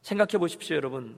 [0.02, 1.16] 생각해 보십시오, 여러분.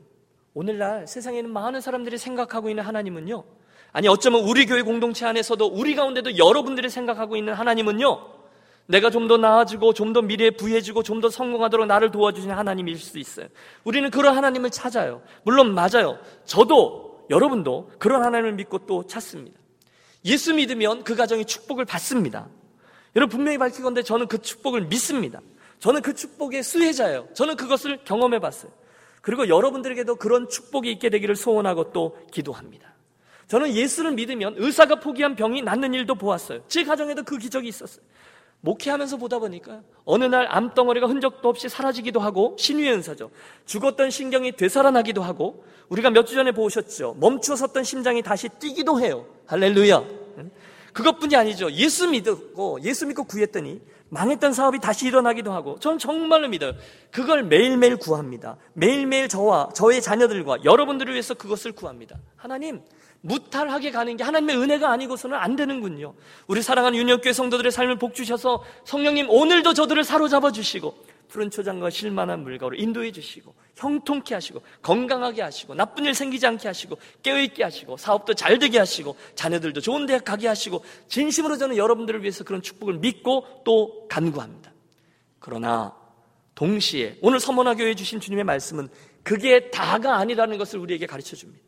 [0.54, 3.44] 오늘날 세상에 있는 많은 사람들이 생각하고 있는 하나님은요.
[3.92, 8.32] 아니 어쩌면 우리 교회 공동체 안에서도 우리 가운데도 여러분들이 생각하고 있는 하나님은요.
[8.86, 13.18] 내가 좀 더 나아지고 좀 더 미래에 부해지고 좀 더 성공하도록 나를 도와주시는 하나님일 수
[13.18, 13.46] 있어요.
[13.84, 15.20] 우리는 그런 하나님을 찾아요.
[15.42, 16.18] 물론 맞아요.
[16.46, 19.58] 저도 여러분도 그런 하나님을 믿고 또 찾습니다.
[20.24, 22.48] 예수 믿으면 그 가정이 축복을 받습니다.
[23.16, 25.40] 여러분 분명히 밝히건데 저는 그 축복을 믿습니다.
[25.78, 27.28] 저는 그 축복의 수혜자예요.
[27.34, 28.72] 저는 그것을 경험해 봤어요.
[29.20, 32.94] 그리고 여러분들에게도 그런 축복이 있게 되기를 소원하고 또 기도합니다.
[33.48, 36.62] 저는 예수를 믿으면 의사가 포기한 병이 낫는 일도 보았어요.
[36.68, 38.04] 제 가정에도 그 기적이 있었어요.
[38.64, 43.30] 목회하면서 보다 보니까 어느 날 암덩어리가 흔적도 없이 사라지기도 하고 신유의 은사죠.
[43.66, 47.16] 죽었던 신경이 되살아나기도 하고 우리가 몇 주 전에 보셨죠.
[47.20, 49.26] 멈추어 섰던 심장이 다시 뛰기도 해요.
[49.46, 50.02] 할렐루야.
[50.94, 51.70] 그것뿐이 아니죠.
[51.72, 56.72] 예수 믿고 예수 믿고 구했더니 망했던 사업이 다시 일어나기도 하고 전 정말로 믿어요.
[57.10, 58.56] 그걸 매일매일 구합니다.
[58.72, 62.16] 매일매일 저와 저의 자녀들과 여러분들을 위해서 그것을 구합니다.
[62.36, 62.80] 하나님
[63.24, 66.14] 무탈하게 가는 게 하나님의 은혜가 아니고서는 안 되는군요.
[66.46, 70.94] 우리 사랑하는 윤혁교회 성도들의 삶을 복 주셔서 성령님 오늘도 저들을 사로잡아 주시고
[71.28, 76.98] 푸른 초장과 실만한 물가로 인도해 주시고 형통케 하시고 건강하게 하시고 나쁜 일 생기지 않게 하시고
[77.22, 82.44] 깨어있게 하시고 사업도 잘 되게 하시고 자녀들도 좋은 대학 가게 하시고 진심으로 저는 여러분들을 위해서
[82.44, 84.70] 그런 축복을 믿고 또 간구합니다.
[85.38, 85.96] 그러나
[86.54, 88.88] 동시에 오늘 서머나 교회 주신 주님의 말씀은
[89.22, 91.63] 그게 다가 아니라는 것을 우리에게 가르쳐 줍니다.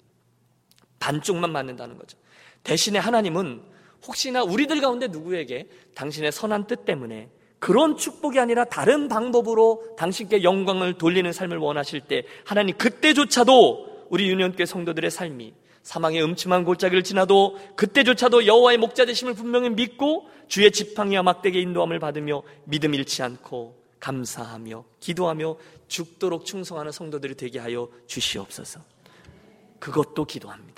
[0.98, 2.18] 반쪽만 맞는다는 거죠.
[2.62, 3.62] 대신에 하나님은
[4.06, 7.28] 혹시나 우리들 가운데 누구에게 당신의 선한 뜻 때문에
[7.58, 14.66] 그런 축복이 아니라 다른 방법으로 당신께 영광을 돌리는 삶을 원하실 때 하나님 그때조차도 우리 유년교회
[14.66, 21.60] 성도들의 삶이 사망의 음침한 골짜기를 지나도 그때조차도 여호와의 목자 되심을 분명히 믿고 주의 지팡이와 막대기
[21.60, 25.56] 인도함을 받으며 믿음 잃지 않고 감사하며 기도하며
[25.88, 28.80] 죽도록 충성하는 성도들이 되게 하여 주시옵소서.
[29.78, 30.75] 그것도 기도합니다.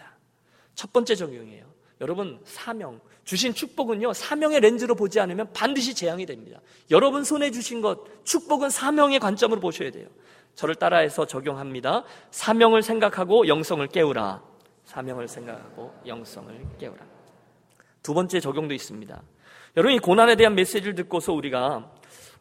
[0.79, 1.67] 첫 번째 적용이에요.
[2.01, 6.61] 여러분 사명 주신 축복은요 사명의 렌즈로 보지 않으면 반드시 재앙이 됩니다.
[6.93, 10.07] 여러분 손에 주신 것 축복은 사명의 관점으로 보셔야 돼요.
[10.55, 12.05] 저를 따라해서 적용합니다.
[12.31, 14.41] 사명을 생각하고 영성을 깨우라.
[14.85, 17.05] 사명을 생각하고 영성을 깨우라.
[18.05, 19.21] 두 번째 적용도 있습니다.
[19.77, 21.91] 여러분 이 고난에 대한 메시지를 듣고서 우리가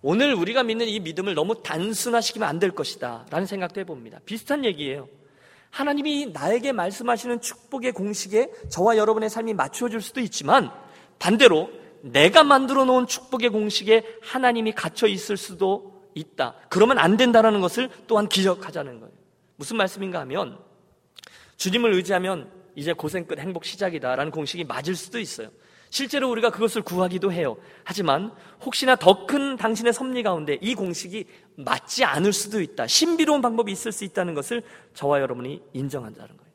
[0.03, 4.19] 오늘 우리가 믿는 이 믿음을 너무 단순화시키면 안 될 것이다 라는 생각도 해봅니다.
[4.25, 5.09] 비슷한 얘기예요.
[5.77, 10.71] 하나님이 나에게 말씀하시는 축복의 공식에 저와 여러분의 삶이 맞춰줄 수도 있지만
[11.19, 11.69] 반대로
[12.01, 16.55] 내가 만들어 놓은 축복의 공식에 하나님이 갇혀 있을 수도 있다.
[16.69, 19.13] 그러면 안 된다라는 것을 또한 기억하자는 거예요.
[19.55, 20.57] 무슨 말씀인가 하면
[21.57, 25.49] 주님을 의지하면 이제 고생 끝 행복 시작이다라는 공식이 맞을 수도 있어요.
[25.89, 27.57] 실제로 우리가 그것을 구하기도 해요.
[27.83, 28.31] 하지만
[28.63, 32.87] 혹시나 더 큰 당신의 섭리 가운데 이 공식이 맞지 않을 수도 있다.
[32.87, 36.51] 신비로운 방법이 있을 수 있다는 것을 저와 여러분이 인정한다는 거예요.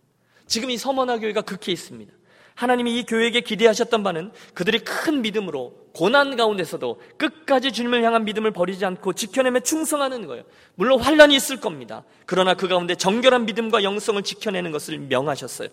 [0.46, 2.12] 지금 이 서머나 교회가 그 케이스입니다.
[2.54, 8.84] 하나님이 이 교회에게 기대하셨던 바는 그들이 큰 믿음으로 고난 가운데서도 끝까지 주님을 향한 믿음을 버리지
[8.84, 10.44] 않고 지켜내며 충성하는 거예요.
[10.74, 12.04] 물론 환란이 있을 겁니다.
[12.26, 15.68] 그러나 그 가운데 정결한 믿음과 영성을 지켜내는 것을 명하셨어요.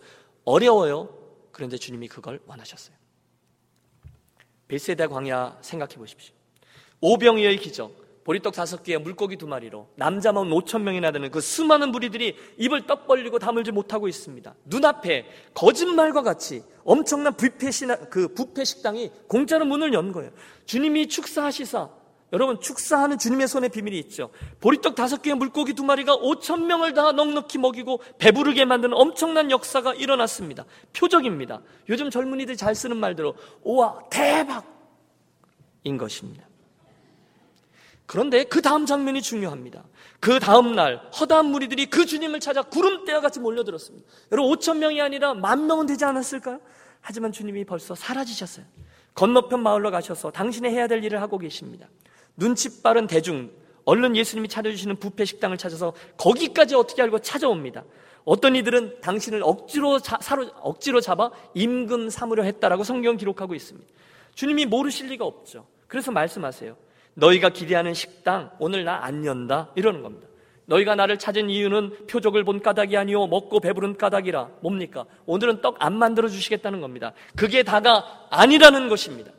[0.45, 1.10] 어려워요.
[1.52, 2.99] 그런데 주님이 그걸 원하셨어요.
[4.69, 6.34] 베세다 광야 생각해 보십시오.
[7.01, 7.99] 오병이어의 기적.
[8.23, 13.08] 보리떡 다섯 개에 물고기 두 마리로 남자만 5천 명이나 되는 그 수많은 무리들이 입을 떡
[13.08, 14.53] 벌리고 다물지 못하고 있습니다.
[14.65, 17.34] 눈앞에 거짓말과 같이 엄청난
[17.71, 20.29] 시그 식당이 공짜로 문을 연 거예요.
[20.65, 21.89] 주님이 축사하시사
[22.32, 24.30] 여러분 축사하는 주님의 손에 비밀이 있죠.
[24.60, 29.96] 보리떡 다섯 개의 물고기 두 마리가 5천 명을 다 넉넉히 먹이고 배부르게 만드는 엄청난 역사가
[29.96, 30.65] 일어났습니다.
[30.94, 31.62] 표적입니다.
[31.89, 34.63] 요즘 젊은이들이 잘 쓰는 말대로 우와 대박인
[35.98, 36.48] 것입니다.
[38.06, 39.84] 그런데 그 다음 장면이 중요합니다.
[40.20, 44.08] 그 다음 날 허다한 무리들이 그 주님을 찾아 구름대와 같이 몰려들었습니다.
[44.32, 46.60] 여러분 5천 명이 아니라 만 명은 되지 않았을까요?
[47.02, 48.65] 하지만 주님이 벌써 사라지셨어요.
[49.13, 51.88] 건너편 마을로 가셔서 당신의 해야 될 일을 하고 계십니다.
[52.39, 53.52] 눈치 빠른 대중,
[53.86, 57.84] 얼른 예수님이 차려주시는 부패 식당을 찾아서 거기까지 어떻게 알고 찾아옵니다.
[58.25, 63.88] 어떤 이들은 당신을 억지로 자, 사로, 억지로 잡아 임금 삼으려 했다라고 성경 기록하고 있습니다.
[64.36, 65.65] 주님이 모르실 리가 없죠.
[65.88, 66.75] 그래서 말씀하세요.
[67.15, 70.28] 너희가 기대하는 식당 오늘 나 안 연다 이러는 겁니다.
[70.65, 75.06] 너희가 나를 찾은 이유는 표적을 본 까닭이 아니오 먹고 배부른 까닭이라 뭡니까?
[75.25, 77.13] 오늘은 떡 안 만들어 주시겠다는 겁니다.
[77.36, 79.32] 그게 다가 아니라는 것입니다.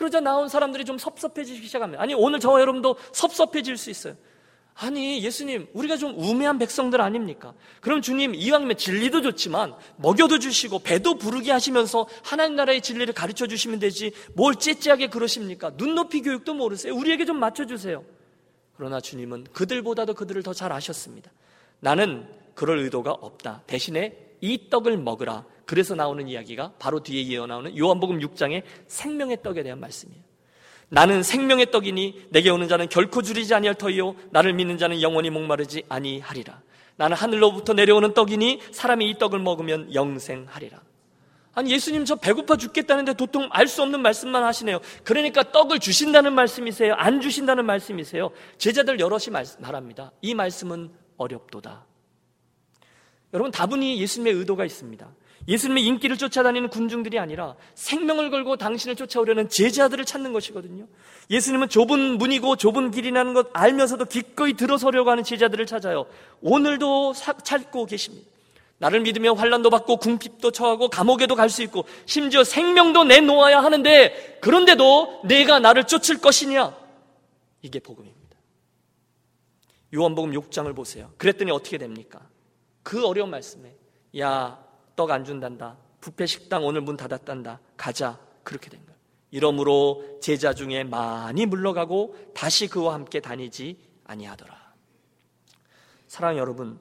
[0.00, 2.02] 그러자 나온 사람들이 좀 섭섭해지기 시작합니다.
[2.02, 4.16] 아니 오늘 저와 여러분도 섭섭해질 수 있어요.
[4.74, 7.52] 아니, 예수님, 우리가 좀 우매한 백성들 아닙니까?
[7.82, 13.78] 그럼 주님, 이왕이면 진리도 좋지만, 먹여도 주시고, 배도 부르게 하시면서, 하나님 나라의 진리를 가르쳐 주시면
[13.78, 15.72] 되지, 뭘 째째하게 그러십니까?
[15.76, 16.94] 눈높이 교육도 모르세요.
[16.94, 18.02] 우리에게 좀 맞춰주세요.
[18.74, 21.30] 그러나 주님은 그들보다도 그들을 더 잘 아셨습니다.
[21.80, 23.64] 나는 그럴 의도가 없다.
[23.66, 25.44] 대신에 이 떡을 먹으라.
[25.66, 30.22] 그래서 나오는 이야기가 바로 뒤에 이어 나오는 요한복음 6장의 생명의 떡에 대한 말씀이에요.
[30.88, 35.84] 나는 생명의 떡이니 내게 오는 자는 결코 줄이지 아니할 터이요 나를 믿는 자는 영원히 목마르지
[35.88, 36.60] 아니하리라.
[36.96, 40.82] 나는 하늘로부터 내려오는 떡이니 사람이 이 떡을 먹으면 영생하리라.
[41.52, 44.80] 아니 예수님 저 배고파 죽겠다는데 도통 알 수 없는 말씀만 하시네요.
[45.04, 46.94] 그러니까 떡을 주신다는 말씀이세요?
[46.94, 48.30] 안 주신다는 말씀이세요?
[48.58, 49.26] 제자들 여럿이
[49.60, 50.12] 말합니다.
[50.20, 51.86] 이 말씀은 어렵도다.
[53.32, 55.08] 여러분 다분히 예수님의 의도가 있습니다.
[55.48, 60.86] 예수님의 인기를 쫓아다니는 군중들이 아니라 생명을 걸고 당신을 쫓아오려는 제자들을 찾는 것이거든요.
[61.30, 66.06] 예수님은 좁은 문이고 좁은 길이라는 것 알면서도 기꺼이 들어서려고 하는 제자들을 찾아요.
[66.42, 68.28] 오늘도 찾고 계십니다.
[68.78, 75.22] 나를 믿으며 환란도 받고 궁핍도 처하고 감옥에도 갈 수 있고 심지어 생명도 내놓아야 하는데 그런데도
[75.24, 76.74] 내가 나를 쫓을 것이냐?
[77.62, 78.38] 이게 복음입니다.
[79.94, 81.12] 요한복음 6장을 보세요.
[81.18, 82.20] 그랬더니 어떻게 됩니까?
[82.82, 83.74] 그 어려운 말씀에
[84.18, 85.78] 야 떡 안 준단다.
[86.02, 87.60] 부패 식당 오늘 문 닫았단다.
[87.78, 88.18] 가자.
[88.42, 88.98] 그렇게 된 거예요.
[89.30, 94.74] 이러므로 제자 중에 많이 물러가고 다시 그와 함께 다니지 아니하더라.
[96.06, 96.78] 사랑 여러분,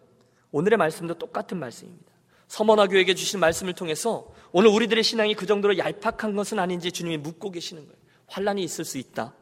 [0.52, 2.12] 오늘의 말씀도 똑같은 말씀입니다.
[2.48, 7.52] 서머나 교에게 주신 말씀을 통해서 오늘 우리들의 신앙이 그 정도로 얄팍한 것은 아닌지 주님이 묻고
[7.52, 7.98] 계시는 거예요.
[8.28, 9.34] 환란이 있을 수 있다.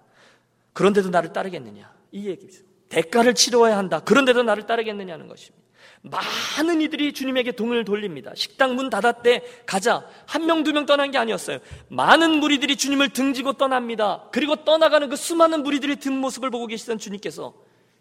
[0.73, 1.91] 그런데도 나를 따르겠느냐?
[2.11, 2.63] 이 얘기죠.
[2.89, 4.01] 대가를 치러야 한다.
[4.01, 5.66] 그런데도 나를 따르겠느냐는 것입니다.
[6.01, 8.31] 많은 이들이 주님에게 동을 돌립니다.
[8.35, 10.07] 식당 문 닫았대 가자.
[10.25, 11.59] 한 명, 두 명 떠난 게 아니었어요.
[11.89, 14.29] 많은 무리들이 주님을 등지고 떠납니다.
[14.31, 17.53] 그리고 떠나가는 그 수많은 무리들의 뒷모습을 보고 계시던 주님께서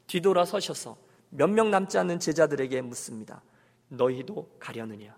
[0.06, 0.96] 뒤돌아 서셔서
[1.30, 3.42] 몇 명 남지 않는 제자들에게 묻습니다.
[3.88, 5.16] 너희도 가려느냐?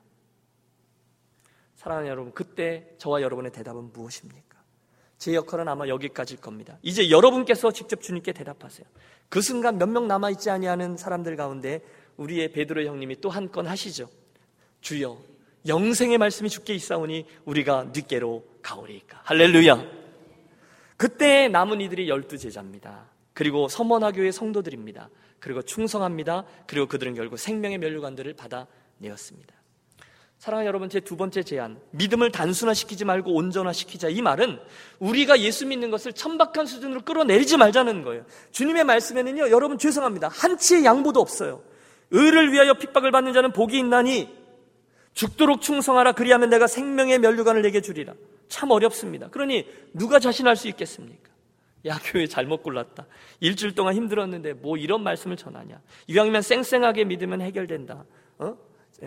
[1.77, 4.59] 사랑하는 여러분, 그때 저와 여러분의 대답은 무엇입니까?
[5.19, 6.79] 제 역할은 아마 여기까지일 겁니다.
[6.83, 8.87] 이제 여러분께서 직접 주님께 대답하세요.
[9.29, 11.83] 그 순간 몇 명 남아있지 아니하는 사람들 가운데
[12.19, 14.09] 우리의 베드로 형님이 또 한 건 하시죠.
[14.81, 15.19] 주여
[15.67, 19.21] 영생의 말씀이 죽게 있사오니 우리가 늦게로 가오리까.
[19.25, 19.85] 할렐루야.
[20.97, 23.07] 그때 남은 이들이 열두 제자입니다.
[23.33, 25.09] 그리고 서머나교의 성도들입니다.
[25.41, 26.45] 그리고 충성합니다.
[26.67, 29.55] 그리고 그들은 결국 생명의 면류관들을 받아내었습니다.
[30.39, 31.81] 사랑하는 여러분, 제 두 번째 제안.
[31.91, 34.09] 믿음을 단순화시키지 말고 온전화시키자.
[34.09, 34.61] 이 말은
[35.01, 38.25] 우리가 예수 믿는 것을 천박한 수준으로 끌어내리지 말자는 거예요.
[38.53, 40.29] 주님의 말씀에는요, 여러분 죄송합니다.
[40.29, 41.63] 한치의 양보도 없어요.
[42.11, 44.29] 의를 위하여 핍박을 받는 자는 복이 있나니
[45.15, 46.13] 죽도록 충성하라.
[46.13, 48.15] 그리하면 내가 생명의 면류관을 내게 주리라.
[48.49, 49.29] 참 어렵습니다.
[49.29, 51.29] 그러니 누가 자신할 수 있겠습니까?
[51.87, 53.07] 야, 교회 잘못 골랐다.
[53.41, 55.81] 일주일 동안 힘들었는데 뭐 이런 말씀을 전하냐.
[56.07, 58.05] 이왕이면 쌩쌩하게 믿으면 해결된다.
[58.39, 58.57] 어?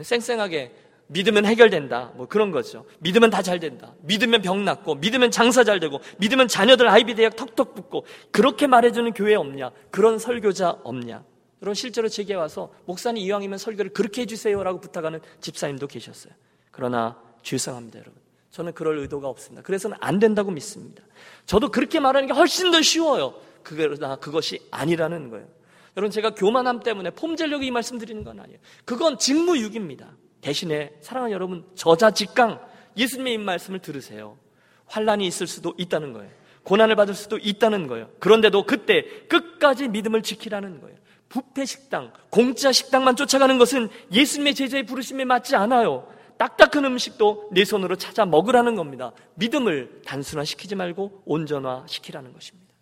[0.01, 0.73] 쌩쌩하게
[1.07, 2.11] 믿으면 해결된다.
[2.15, 2.85] 뭐 그런 거죠.
[2.99, 3.93] 믿으면 다 잘 된다.
[4.01, 9.11] 믿으면 병 낫고, 믿으면 장사 잘 되고, 믿으면 자녀들 아이비 대학 턱턱 붙고, 그렇게 말해주는
[9.13, 9.71] 교회 없냐?
[9.89, 11.23] 그런 설교자 없냐?
[11.61, 16.33] 여러분 실제로 제게 와서 목사님 이왕이면 설교를 그렇게 해주세요라고 부탁하는 집사님도 계셨어요.
[16.71, 18.19] 그러나 죄송합니다, 여러분.
[18.49, 19.61] 저는 그럴 의도가 없습니다.
[19.61, 21.03] 그래서는 안 된다고 믿습니다.
[21.45, 23.33] 저도 그렇게 말하는 게 훨씬 더 쉬워요.
[23.63, 25.47] 그러나 그것이 아니라는 거예요.
[25.97, 28.59] 여러분 제가 교만함 때문에 폼젤력이 이 말씀 드리는 건 아니에요.
[28.85, 30.11] 그건 직무유기입니다.
[30.41, 32.59] 대신에 사랑하는 여러분 저자직강
[32.97, 34.37] 예수님의 이 말씀을 들으세요.
[34.85, 36.31] 환란이 있을 수도 있다는 거예요.
[36.63, 38.09] 고난을 받을 수도 있다는 거예요.
[38.19, 40.97] 그런데도 그때 끝까지 믿음을 지키라는 거예요.
[41.31, 46.11] 부패 식당, 공짜 식당만 쫓아가는 것은 예수님의 제자의 부르심에 맞지 않아요.
[46.37, 49.13] 딱딱한 음식도 내 손으로 찾아 먹으라는 겁니다.
[49.35, 52.73] 믿음을 단순화시키지 말고 온전화시키라는 것입니다.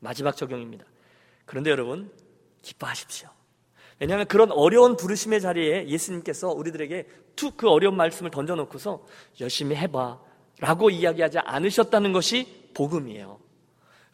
[0.00, 0.86] 마지막 적용입니다.
[1.44, 2.10] 그런데 여러분,
[2.62, 3.28] 기뻐하십시오.
[3.98, 9.04] 왜냐하면 그런 어려운 부르심의 자리에 예수님께서 우리들에게 툭 그 어려운 말씀을 던져놓고서
[9.40, 10.18] 열심히 해봐
[10.60, 13.45] 라고 이야기하지 않으셨다는 것이 복음이에요.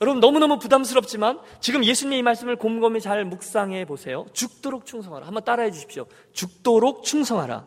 [0.02, 4.26] 여러분 너무너무 부담스럽지만 지금 예수님의 이 말씀을 곰곰이 잘 묵상해 보세요.
[4.32, 5.28] 죽도록 충성하라.
[5.28, 6.06] 한번 따라해 주십시오.
[6.32, 7.64] 죽도록 충성하라.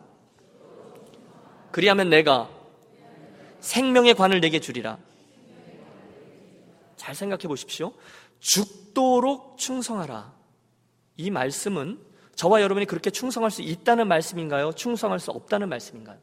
[1.72, 2.50] 그리하면 내가
[3.60, 4.98] 생명의 관을 내게 주리라.
[6.96, 7.94] 잘 생각해 보십시오.
[8.38, 10.34] 죽도록 충성하라.
[11.16, 11.98] 이 말씀은
[12.34, 14.72] 저와 여러분이 그렇게 충성할 수 있다는 말씀인가요?
[14.72, 16.18] 충성할 수 없다는 말씀인가요?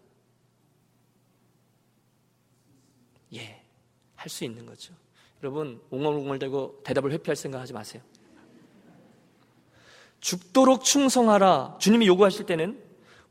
[3.34, 3.63] 예,
[4.15, 4.93] 할 수 있는 거죠.
[5.43, 8.01] 여러분 웅얼웅얼대고 대답을 회피할 생각하지 마세요.
[10.21, 12.79] 죽도록 충성하라 주님이 요구하실 때는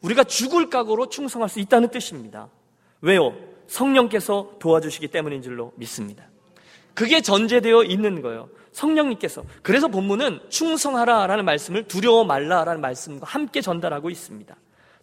[0.02, 2.50] 우리가 죽을 각오로 충성할 수 있다는 뜻입니다.
[3.00, 3.34] 왜요?
[3.66, 6.28] 성령께서 도와주시기 때문인 줄로 믿습니다.
[6.92, 8.50] 그게 전제되어 있는 거예요.
[8.72, 9.44] 성령님께서.
[9.62, 14.54] 그래서 본문은 충성하라 라는 말씀을 두려워 말라 라는 말씀과 함께 전달하고 있습니다.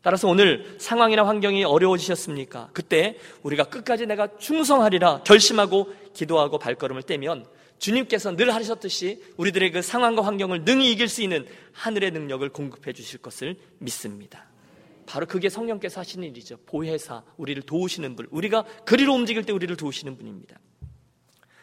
[0.02, 2.70] 따라서 오늘 상황이나 환경이 어려워지셨습니까?
[2.74, 7.46] 그때 우리가 끝까지 내가 충성하리라 결심하고 기도하고 발걸음을 떼면
[7.80, 13.22] 주님께서 늘 하셨듯이 우리들의 그 상황과 환경을 능히 이길 수 있는 하늘의 능력을 공급해 주실
[13.22, 14.46] 것을 믿습니다.
[15.06, 16.58] 바로 그게 성령께서 하시는 일이죠.
[16.66, 18.28] 보혜사, 우리를 도우시는 분.
[18.30, 20.60] 우리가 그리로 움직일 때 우리를 도우시는 분입니다.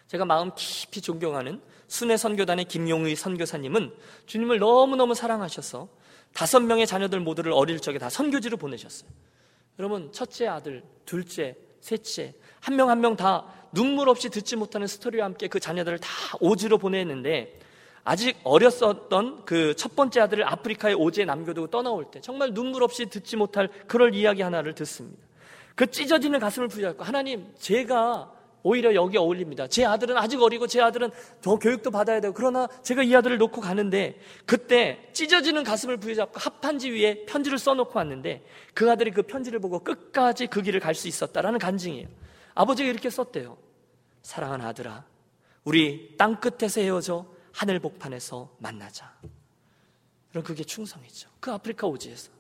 [0.09, 3.95] 제가 마음 깊이 존경하는 순회 선교단의 김용의 선교사님은
[4.27, 5.89] 주님을 너무너무 사랑하셔서
[6.37, 9.09] 다섯 명의 자녀들 모두를 어릴 적에 다 선교지로 보내셨어요.
[9.79, 15.25] 여러분, 첫째 아들, 둘째, 셋째, 한 명 한 명 다 눈물 없이 듣지 못하는 스토리와
[15.25, 16.09] 함께 그 자녀들을 다
[16.41, 17.59] 오지로 보냈는데
[18.05, 23.37] 아직 어렸었던 그 첫 번째 아들을 아프리카에 오지에 남겨두고 떠나올 때 정말 눈물 없이 듣지
[23.37, 25.23] 못할 그럴 이야기 하나를 듣습니다.
[25.75, 28.31] 그 찢어지는 가슴을 부여잡고 하나님, 제가
[28.67, 29.69] 오히려 여기 어울립니다.
[29.69, 33.61] 제 아들은 아직 어리고 제 아들은 더 교육도 받아야 되고 그러나 제가 이 아들을 놓고
[33.61, 39.79] 가는데 그때 찢어지는 가슴을 부여잡고 합판지 위에 편지를 써놓고 왔는데 그 아들이 그 편지를 보고
[39.79, 42.09] 끝까지 그 길을 갈 수 있었다라는 간증이에요.
[42.55, 43.59] 아버지가 이렇게 썼대요.
[44.23, 45.05] 사랑하는 아들아,
[45.63, 49.15] 우리 땅 끝에서 헤어져 하늘 복판에서 만나자.
[50.31, 51.29] 그럼 그게 충성이죠.
[51.39, 52.31] 그 아프리카 오지에서.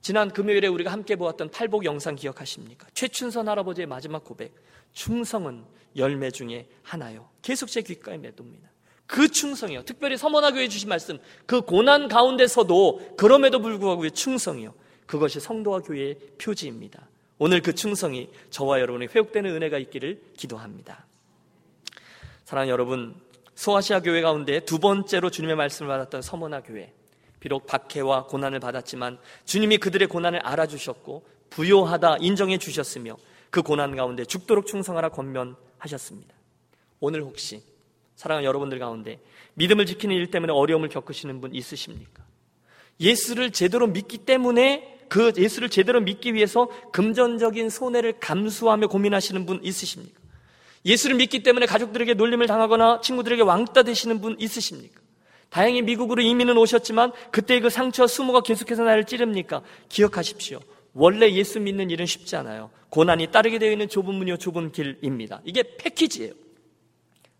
[0.00, 2.86] 지난 금요일에 우리가 함께 보았던 팔복 영상 기억하십니까?
[2.94, 4.54] 최춘선 할아버지의 마지막 고백.
[4.92, 5.64] 충성은
[5.96, 7.28] 열매 중에 하나요.
[7.42, 8.68] 계속 제 귓가에 맺둡니다.
[9.06, 9.84] 그 충성이요.
[9.84, 14.74] 특별히 서머나교회 주신 말씀, 그 고난 가운데서도 그럼에도 불구하고 충성이요.
[15.06, 17.08] 그것이 성도와 교회의 표지입니다.
[17.38, 21.06] 오늘 그 충성이 저와 여러분의 회복되는 은혜가 있기를 기도합니다.
[22.44, 23.14] 사랑하는 여러분,
[23.54, 26.92] 소아시아 교회 가운데 두 번째로 주님의 말씀을 받았던 서머나 교회.
[27.40, 33.16] 비록 박해와 고난을 받았지만 주님이 그들의 고난을 알아주셨고 부요하다 인정해 주셨으며
[33.50, 36.34] 그 고난 가운데 죽도록 충성하라 권면하셨습니다.
[37.00, 37.62] 오늘 혹시
[38.16, 39.20] 사랑하는 여러분들 가운데
[39.54, 42.24] 믿음을 지키는 일 때문에 어려움을 겪으시는 분 있으십니까?
[43.00, 50.20] 예수를 제대로 믿기 때문에 그 예수를 제대로 믿기 위해서 금전적인 손해를 감수하며 고민하시는 분 있으십니까?
[50.84, 55.00] 예수를 믿기 때문에 가족들에게 놀림을 당하거나 친구들에게 왕따 되시는 분 있으십니까?
[55.50, 59.62] 다행히 미국으로 이민은 오셨지만 그때 그 상처와 수모가 계속해서 나를 찌릅니까?
[59.88, 60.60] 기억하십시오.
[60.94, 62.70] 원래 예수 믿는 일은 쉽지 않아요.
[62.90, 65.40] 고난이 따르게 되어 있는 좁은 문이요 좁은 길입니다.
[65.44, 66.32] 이게 패키지예요.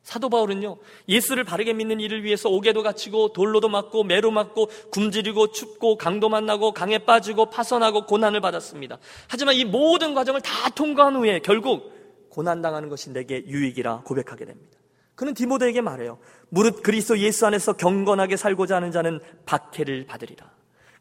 [0.03, 5.97] 사도 바울은요, 예수를 바르게 믿는 이를 위해서 옥에도 갇히고 돌로도 맞고 매로 맞고 굶주리고 춥고
[5.97, 8.99] 강도 만나고 강에 빠지고 파선하고 고난을 받았습니다.
[9.27, 11.93] 하지만 이 모든 과정을 다 통과한 후에 결국
[12.31, 14.78] 고난당하는 것이 내게 유익이라 고백하게 됩니다.
[15.19, 16.21] 그는 디모데에게 말해요.
[16.49, 20.49] 무릇 그리스도 예수 안에서 경건하게 살고자 하는 자는 박해를 받으리라.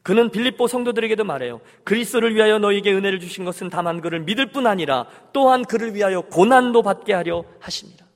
[0.02, 1.62] 그는 빌립보 성도들에게도 말해요.
[1.84, 6.82] 그리스도를 위하여 너희에게 은혜를 주신 것은 다만 그를 믿을 뿐 아니라 또한 그를 위하여 고난도
[6.82, 8.08] 받게 하려 하십니다.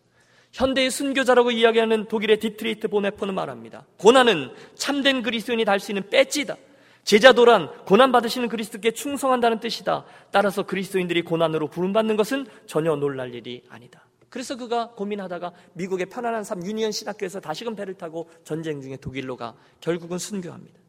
[0.53, 3.85] 현대의 순교자라고 이야기하는 독일의 디트리히 본회퍼는 말합니다.
[3.97, 6.55] 고난은 참된 그리스도인이 달 수 있는 배지다.
[7.03, 10.05] 제자도란 고난 받으시는 그리스도께 충성한다는 뜻이다.
[10.31, 14.07] 따라서 그리스도인들이 고난으로 부름받는 것은 전혀 놀랄 일이 아니다.
[14.31, 19.55] 그래서 그가 고민하다가 미국의 편안한 삶 유니언 신학교에서 다시금 배를 타고 전쟁 중에 독일로 가
[19.81, 20.79] 결국은 순교합니다.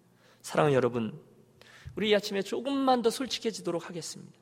[0.43, 1.20] 사랑하는 여러분,
[1.97, 4.32] 우리 이 아침에 조금만 더 솔직해지도록 하겠습니다.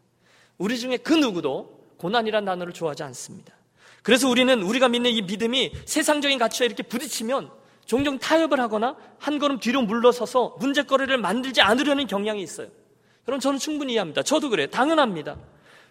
[0.58, 3.54] 우리 중에 그 누구도 고난이란 단어를 좋아하지 않습니다.
[4.02, 7.50] 그래서 우리는 우리가 믿는 이 믿음이 세상적인 가치와 이렇게 부딪히면
[7.86, 12.68] 종종 타협을 하거나 한 걸음 뒤로 물러서서 문제거리를 만들지 않으려는 경향이 있어요.
[13.26, 14.22] 여러분 저는 충분히 이해합니다.
[14.24, 14.66] 저도 그래요.
[14.66, 15.38] 당연합니다.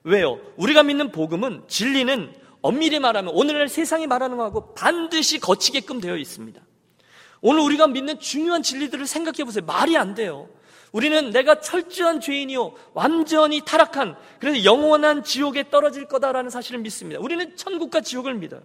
[0.03, 0.39] 왜요?
[0.57, 6.62] 우리가 믿는 복음은 진리는 엄밀히 말하면 오늘날 세상이 말하는 것하고 반드시 거치게끔 되어 있습니다.
[7.41, 9.64] 오늘 우리가 믿는 중요한 진리들을 생각해 보세요.
[9.66, 10.49] 말이 안 돼요.
[10.91, 12.74] 우리는 내가 철저한 죄인이요.
[12.93, 17.22] 완전히 타락한, 그래서 영원한 지옥에 떨어질 거다라는 사실을 믿습니다.
[17.22, 18.62] 우리는 천국과 지옥을 믿어요.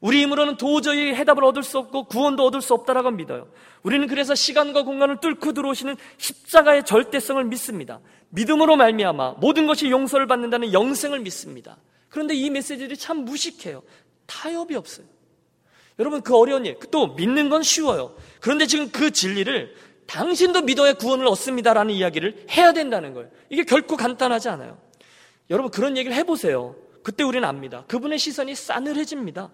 [0.00, 3.48] 우리 힘으로는 도저히 해답을 얻을 수 없고 구원도 얻을 수 없다라고 믿어요.
[3.82, 8.00] 우리는 그래서 시간과 공간을 뚫고 들어오시는 십자가의 절대성을 믿습니다.
[8.28, 11.78] 믿음으로 말미암아 모든 것이 용서를 받는다는 영생을 믿습니다.
[12.14, 13.82] 그런데 이 메시지들이 참 무식해요.
[14.26, 15.04] 타협이 없어요.
[15.98, 18.14] 여러분 그 어려운 일, 또 믿는 건 쉬워요.
[18.38, 19.74] 그런데 지금 그 진리를
[20.06, 23.30] 당신도 믿어야 구원을 얻습니다라는 이야기를 해야 된다는 거예요.
[23.50, 24.78] 이게 결코 간단하지 않아요.
[25.50, 26.76] 여러분 그런 얘기를 해보세요.
[27.02, 27.84] 그때 우리는 압니다.
[27.88, 29.50] 그분의 시선이 싸늘해집니다.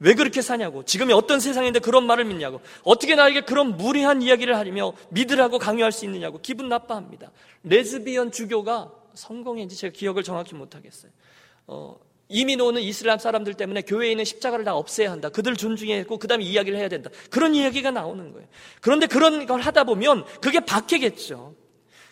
[0.00, 0.84] 왜 그렇게 사냐고.
[0.84, 2.60] 지금이 어떤 세상인데 그런 말을 믿냐고.
[2.82, 6.40] 어떻게 나에게 그런 무리한 이야기를 하며 믿으라고 강요할 수 있느냐고.
[6.42, 7.30] 기분 나빠합니다.
[7.62, 11.10] 레즈비언 주교가 성공인지 제가 기억을 정확히 못하겠어요.
[11.72, 11.98] 어,
[12.28, 15.28] 이민 오는 이슬람 사람들 때문에 교회에 있는 십자가를 다 없애야 한다.
[15.28, 17.10] 그들 존중해야 했고, 그 다음에 이야기를 해야 된다.
[17.30, 18.46] 그런 이야기가 나오는 거예요.
[18.80, 21.54] 그런데 그런 걸 하다 보면 그게 박해겠죠.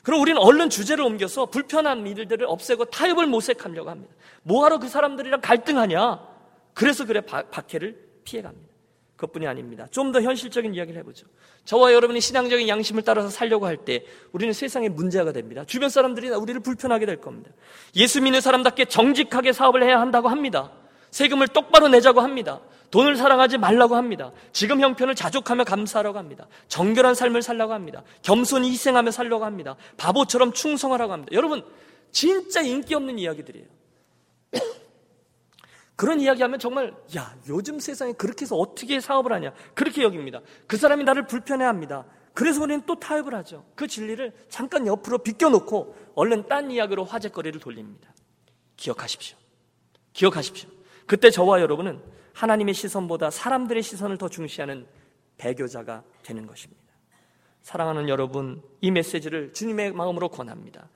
[0.02, 4.14] 그럼 우리는 얼른 주제를 옮겨서 불편한 일들을 없애고 타협을 모색하려고 합니다.
[4.42, 6.26] 뭐하러 그 사람들이랑 갈등하냐?
[6.72, 8.70] 그래서 그래 박해를 피해갑니다.
[9.21, 9.87] 그것뿐이 아닙니다.
[9.91, 11.27] 좀 더 현실적인 이야기를 해보죠.
[11.64, 15.64] 저와 여러분이 신앙적인 양심을 따라서 살려고 할 때 우리는 세상에 문제가 됩니다.
[15.66, 17.51] 주변 사람들이 우리를 불편하게 될 겁니다.
[17.97, 20.73] 예수 믿는 사람답게 정직하게 사업을 해야 한다고 합니다.
[21.11, 22.61] 세금을 똑바로 내자고 합니다.
[22.91, 24.33] 돈을 사랑하지 말라고 합니다.
[24.53, 26.49] 지금 형편을 자족하며 감사하라고 합니다.
[26.66, 28.03] 정결한 삶을 살라고 합니다.
[28.23, 29.77] 겸손히 희생하며 살려고 합니다.
[29.97, 31.31] 바보처럼 충성하라고 합니다.
[31.33, 31.62] 여러분,
[32.11, 33.66] 진짜 인기 없는 이야기들이에요.
[36.01, 40.40] 그런 이야기하면 정말 야 요즘 세상에 그렇게 해서 어떻게 사업을 하냐 그렇게 여깁니다.
[40.66, 42.07] 그 사람이 나를 불편해합니다.
[42.32, 43.66] 그래서 우리는 또 타협을 하죠.
[43.74, 48.14] 그 진리를 잠깐 옆으로 비껴놓고 얼른 딴 이야기로 화제거리를 돌립니다.
[48.78, 49.36] 기억하십시오.
[50.14, 50.70] 기억하십시오.
[51.05, 52.01] 그때 저와 여러분은
[52.32, 54.86] 하나님의 시선보다 사람들의 시선을 더 중시하는
[55.36, 56.82] 배교자가 되는 것입니다.
[57.61, 60.88] 사랑하는 여러분, 이 메시지를 주님의 마음으로 권합니다.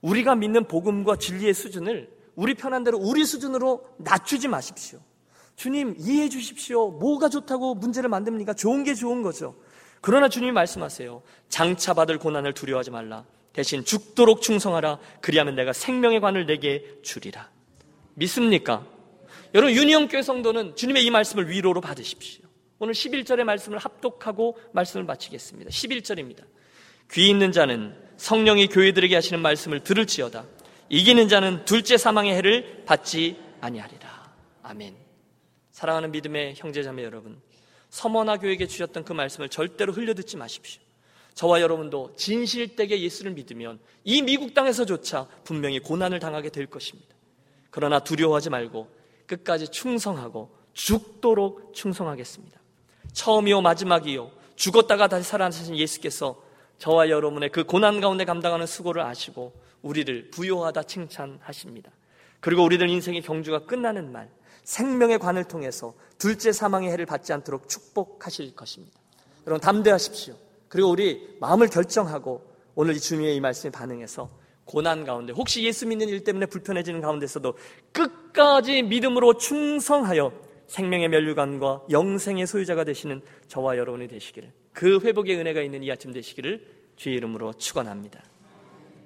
[0.00, 5.00] 우리가 믿는 복음과 진리의 수준을 우리 편한 대로 우리 수준으로 낮추지 마십시오.
[5.56, 6.90] 주님 이해해 주십시오.
[6.90, 8.52] 뭐가 좋다고 문제를 만듭니까?
[8.54, 9.56] 좋은 게 좋은 거죠.
[10.02, 11.22] 그러나 주님이 말씀하세요.
[11.48, 13.24] 장차 받을 고난을 두려워하지 말라.
[13.52, 14.98] 대신 죽도록 충성하라.
[15.22, 17.50] 그리하면 내가 생명의 관을 내게 주리라.
[18.14, 18.86] 믿습니까?
[19.54, 22.44] 여러분 유니온 교회 성도는 주님의 이 말씀을 위로로 받으십시오.
[22.78, 25.70] 오늘 11절의 말씀을 합독하고 말씀을 마치겠습니다.
[25.70, 26.44] 11절입니다.
[27.12, 30.44] 귀 있는 자는 성령이 교회들에게 하시는 말씀을 들을지어다.
[30.88, 34.32] 이기는 자는 둘째 사망의 해를 받지 아니하리라.
[34.62, 34.96] 아멘.
[35.72, 37.40] 사랑하는 믿음의 형제자매 여러분,
[37.90, 40.82] 서머나 교회에게 주셨던 그 말씀을 절대로 흘려듣지 마십시오.
[41.34, 47.14] 저와 여러분도 진실되게 예수를 믿으면 이 미국 땅에서조차 분명히 고난을 당하게 될 것입니다.
[47.70, 48.88] 그러나 두려워하지 말고
[49.26, 52.58] 끝까지 충성하고 죽도록 충성하겠습니다.
[53.12, 56.42] 처음이요 마지막이요 죽었다가 다시 살아나신 예수께서
[56.78, 59.52] 저와 여러분의 그 고난 가운데 감당하는 수고를 아시고
[59.82, 61.90] 우리를 부요하다 칭찬하십니다.
[62.40, 64.28] 그리고 우리들 인생의 경주가 끝나는 말,
[64.64, 68.98] 생명의 관을 통해서 둘째 사망의 해를 받지 않도록 축복하실 것입니다.
[69.46, 70.34] 여러분 담대하십시오.
[70.68, 74.28] 그리고 우리 마음을 결정하고 오늘 이 주님의 이 말씀에 반응해서
[74.64, 77.54] 고난 가운데 혹시 예수 믿는 일 때문에 불편해지는 가운데서도
[77.92, 80.32] 끝까지 믿음으로 충성하여
[80.66, 86.90] 생명의 멸류관과 영생의 소유자가 되시는 저와 여러분이 되시기를 그 회복의 은혜가 있는 이 아침 되시기를
[86.96, 88.22] 주의 이름으로 축원합니다.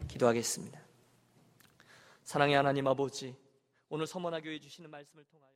[0.09, 0.81] 기도하겠습니다.
[2.25, 3.37] 사랑의 하나님 아버지,
[3.89, 5.49] 오늘 서머나 교회 주시는 말씀을 통하여